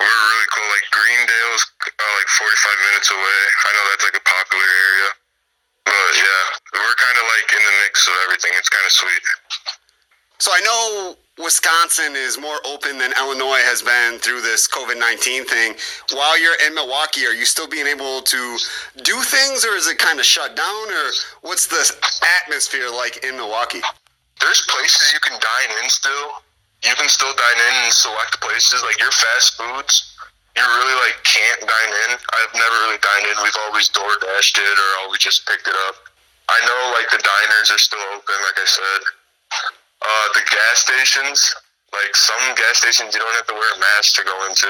[0.01, 0.69] We're really cool.
[0.73, 3.41] Like Greendale's uh, like 45 minutes away.
[3.65, 5.09] I know that's like a popular area.
[5.85, 6.41] But yeah,
[6.77, 8.51] we're kind of like in the mix of everything.
[8.57, 9.23] It's kind of sweet.
[10.41, 15.45] So I know Wisconsin is more open than Illinois has been through this COVID 19
[15.45, 15.73] thing.
[16.13, 18.57] While you're in Milwaukee, are you still being able to
[19.03, 20.87] do things or is it kind of shut down?
[20.89, 21.05] Or
[21.41, 21.81] what's the
[22.41, 23.81] atmosphere like in Milwaukee?
[24.39, 26.41] There's places you can dine in still.
[26.81, 28.81] You can still dine in in select places.
[28.81, 30.17] Like your fast foods,
[30.57, 32.11] you really like can't dine in.
[32.17, 33.37] I've never really dined in.
[33.43, 35.95] We've always door dashed it or always just picked it up.
[36.49, 39.01] I know like the diners are still open, like I said.
[40.01, 41.39] Uh, the gas stations,
[41.93, 44.67] like some gas stations, you don't have to wear a mask to go into.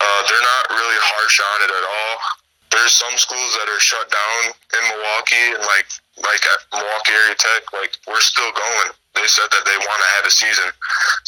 [0.00, 2.41] Uh, they're not really harsh on it at all.
[2.72, 5.86] There's some schools that are shut down in Milwaukee and like
[6.18, 8.88] like at Milwaukee area tech, like we're still going.
[9.14, 10.72] They said that they want to have a season.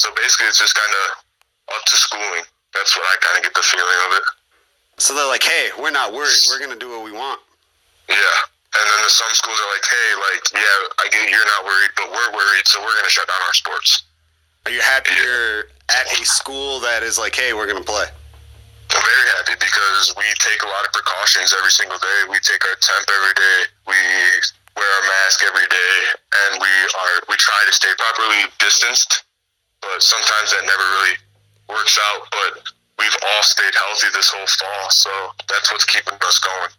[0.00, 2.44] So basically it's just kind of up to schooling.
[2.72, 4.24] That's what I kind of get the feeling of it.
[4.98, 6.40] So they're like, hey, we're not worried.
[6.48, 7.40] We're gonna do what we want.
[8.08, 8.36] Yeah.
[8.74, 11.92] And then the, some schools are like, hey, like, yeah, I get you're not worried,
[11.94, 14.02] but we're worried, so we're going to shut down our sports.
[14.66, 18.06] Are you happy you're at a school that is like, hey, we're gonna play?
[18.94, 22.18] I'm very happy because we take a lot of precautions every single day.
[22.30, 23.58] We take our temp every day.
[23.90, 23.98] We
[24.78, 25.94] wear our mask every day,
[26.30, 29.24] and we are we try to stay properly distanced.
[29.82, 31.16] But sometimes that never really
[31.68, 32.30] works out.
[32.30, 32.62] But
[32.98, 35.10] we've all stayed healthy this whole fall, so
[35.48, 36.70] that's what's keeping us going.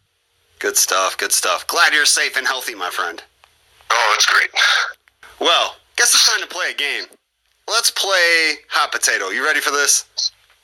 [0.59, 1.17] Good stuff.
[1.17, 1.67] Good stuff.
[1.67, 3.21] Glad you're safe and healthy, my friend.
[3.91, 4.49] Oh, it's great.
[5.39, 7.05] Well, guess it's time to play a game.
[7.67, 9.29] Let's play hot potato.
[9.29, 10.05] You ready for this?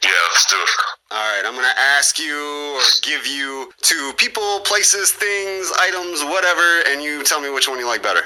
[0.04, 0.70] Yeah, let's do it.
[1.12, 6.24] All right, I'm going to ask you or give you two people, places, things, items,
[6.24, 8.22] whatever, and you tell me which one you like better.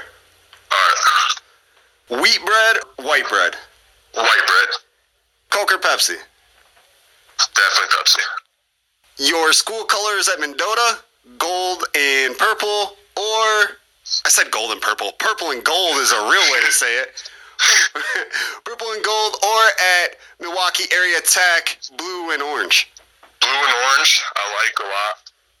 [0.72, 2.22] All right.
[2.22, 3.56] Wheat bread, white bread,
[4.16, 4.68] White bread,
[5.50, 6.16] Coke or Pepsi.
[7.38, 8.22] definitely Pepsi.
[9.18, 11.00] Your school colors at Mendota,
[11.36, 13.76] gold and purple, or
[14.24, 15.12] I said gold and purple.
[15.18, 17.30] Purple and gold is a real way to say it.
[18.64, 19.62] purple and gold, or
[20.02, 22.90] at Milwaukee Area Tech, blue and orange.
[23.40, 25.14] Blue and orange, I like a lot.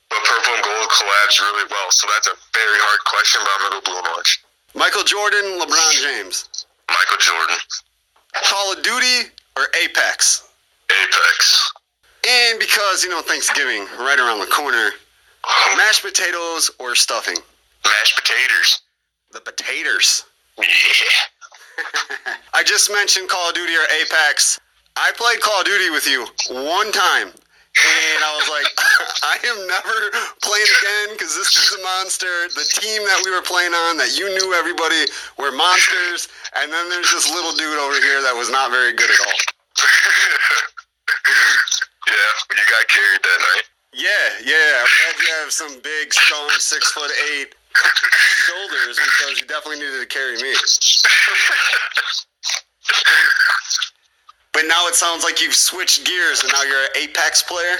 [0.08, 3.60] But purple and gold collabs really well, so that's a very hard question, but I'm
[3.60, 4.44] going to go blue and orange.
[4.74, 6.66] Michael Jordan, LeBron James.
[6.88, 7.56] Michael Jordan,
[8.44, 10.48] Call of Duty or Apex.
[10.90, 11.72] Apex.
[12.28, 14.90] And because, you know, Thanksgiving right around the corner,
[15.76, 17.36] mashed potatoes or stuffing.
[17.84, 18.82] Mashed potatoes.
[19.32, 20.24] The potatoes.
[20.58, 20.64] Yeah.
[22.54, 24.60] I just mentioned Call of Duty or Apex.
[24.96, 27.28] I played Call of Duty with you one time.
[27.76, 28.68] And I was like,
[29.32, 29.96] I am never
[30.40, 32.48] playing again because this is a monster.
[32.56, 35.04] The team that we were playing on, that you knew everybody,
[35.36, 36.32] were monsters.
[36.56, 39.40] And then there's this little dude over here that was not very good at all.
[42.08, 43.68] yeah, you got carried that night.
[43.92, 44.80] Yeah, yeah.
[44.80, 47.52] I'm glad you have some big, strong, six foot eight
[48.46, 50.52] shoulders because you definitely needed to carry me.
[54.56, 57.76] But now it sounds like you've switched gears and now you're an Apex player.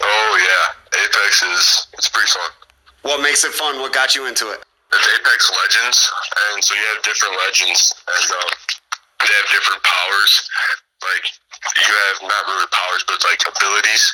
[0.00, 2.50] oh yeah, Apex is it's pretty fun.
[3.02, 3.80] What makes it fun?
[3.80, 4.62] What got you into it?
[4.92, 5.98] It's Apex Legends,
[6.54, 8.50] and so you have different legends, and um,
[9.22, 10.32] they have different powers.
[11.02, 11.24] Like
[11.74, 14.04] you have not really powers, but like abilities.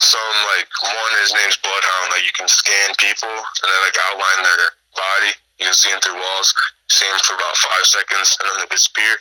[0.00, 2.12] Some like one, his name's Bloodhound.
[2.12, 5.32] Like you can scan people and then like outline their body.
[5.56, 6.52] You can see them through walls.
[6.92, 9.16] See them for about five seconds, and then they disappear.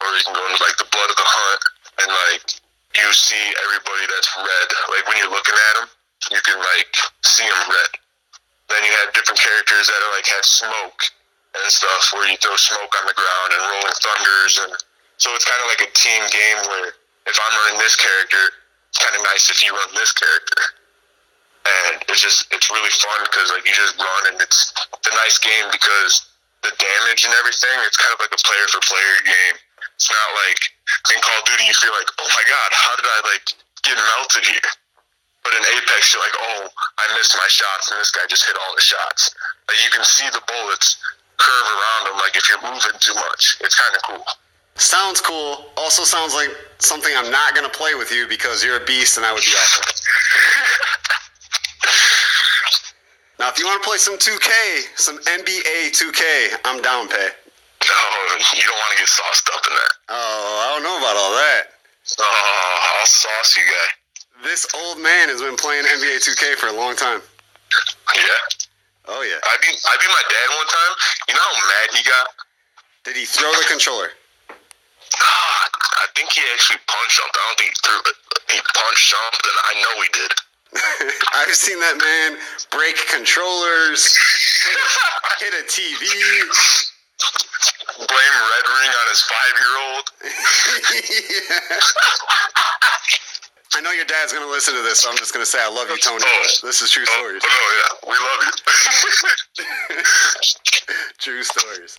[0.00, 1.62] Or you can go into like the blood of the hunt,
[2.06, 2.44] and like
[2.96, 4.68] you see everybody that's red.
[4.94, 5.88] Like when you're looking at them,
[6.30, 6.92] you can like
[7.26, 7.92] see them red.
[8.70, 11.00] Then you have different characters that are like have smoke
[11.52, 14.72] and stuff, where you throw smoke on the ground and rolling thunders, and
[15.20, 16.96] so it's kind of like a team game where
[17.28, 18.42] if I'm running this character,
[18.98, 20.62] kind of nice if you run this character,
[21.62, 25.38] and it's just it's really fun because like you just run and it's a nice
[25.38, 26.26] game because
[26.62, 29.56] the damage and everything, it's kind of like a player for player game.
[29.98, 30.60] It's not like
[31.10, 33.46] in Call of Duty you feel like, oh my god, how did I like
[33.82, 34.70] get melted here?
[35.42, 36.70] But in Apex, you're like, oh,
[37.02, 39.34] I missed my shots, and this guy just hit all the shots.
[39.66, 41.02] Like you can see the bullets
[41.38, 42.16] curve around him.
[42.22, 44.24] Like if you're moving too much, it's kind of cool.
[44.76, 45.66] Sounds cool.
[45.76, 49.26] Also sounds like something I'm not gonna play with you because you're a beast and
[49.26, 49.92] I would be awful.
[53.42, 57.26] Now, if you want to play some 2K, some NBA 2K, I'm down, pay.
[57.26, 57.98] No,
[58.54, 59.92] you don't want to get sauced up in that.
[60.14, 61.74] Oh, I don't know about all that.
[62.22, 64.46] Oh, I'll sauce you guy.
[64.46, 67.18] This old man has been playing NBA 2K for a long time.
[68.14, 69.10] Yeah.
[69.10, 69.42] Oh yeah.
[69.42, 70.92] I beat I beat my dad one time.
[71.26, 72.26] You know how mad he got?
[73.02, 74.14] Did he throw the controller?
[75.20, 77.40] I think he actually punched something.
[77.40, 78.16] I don't think he threw it.
[78.50, 79.54] He punched something.
[79.68, 80.32] I know he did.
[81.34, 82.38] I've seen that man
[82.72, 84.16] break controllers,
[85.38, 86.00] hit a, TV.
[87.98, 90.04] Blame Red Ring on his five year old.
[93.74, 95.88] I know your dad's gonna listen to this, so I'm just gonna say I love
[95.90, 96.24] you, Tony.
[96.26, 96.46] Oh.
[96.62, 97.42] This is true Oh, stories.
[97.44, 98.12] oh no, yeah.
[98.12, 99.96] We love you.
[101.18, 101.98] True stories.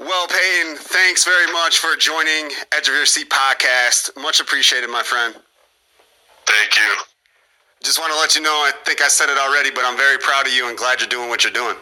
[0.00, 4.10] Well, Peyton, thanks very much for joining Edge of Your Seat podcast.
[4.20, 5.34] Much appreciated, my friend.
[6.44, 6.92] Thank you.
[7.82, 10.18] Just want to let you know, I think I said it already, but I'm very
[10.18, 11.76] proud of you and glad you're doing what you're doing.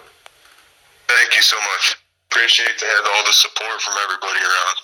[1.08, 1.96] Thank you so much.
[2.30, 4.76] Appreciate to have all the support from everybody around.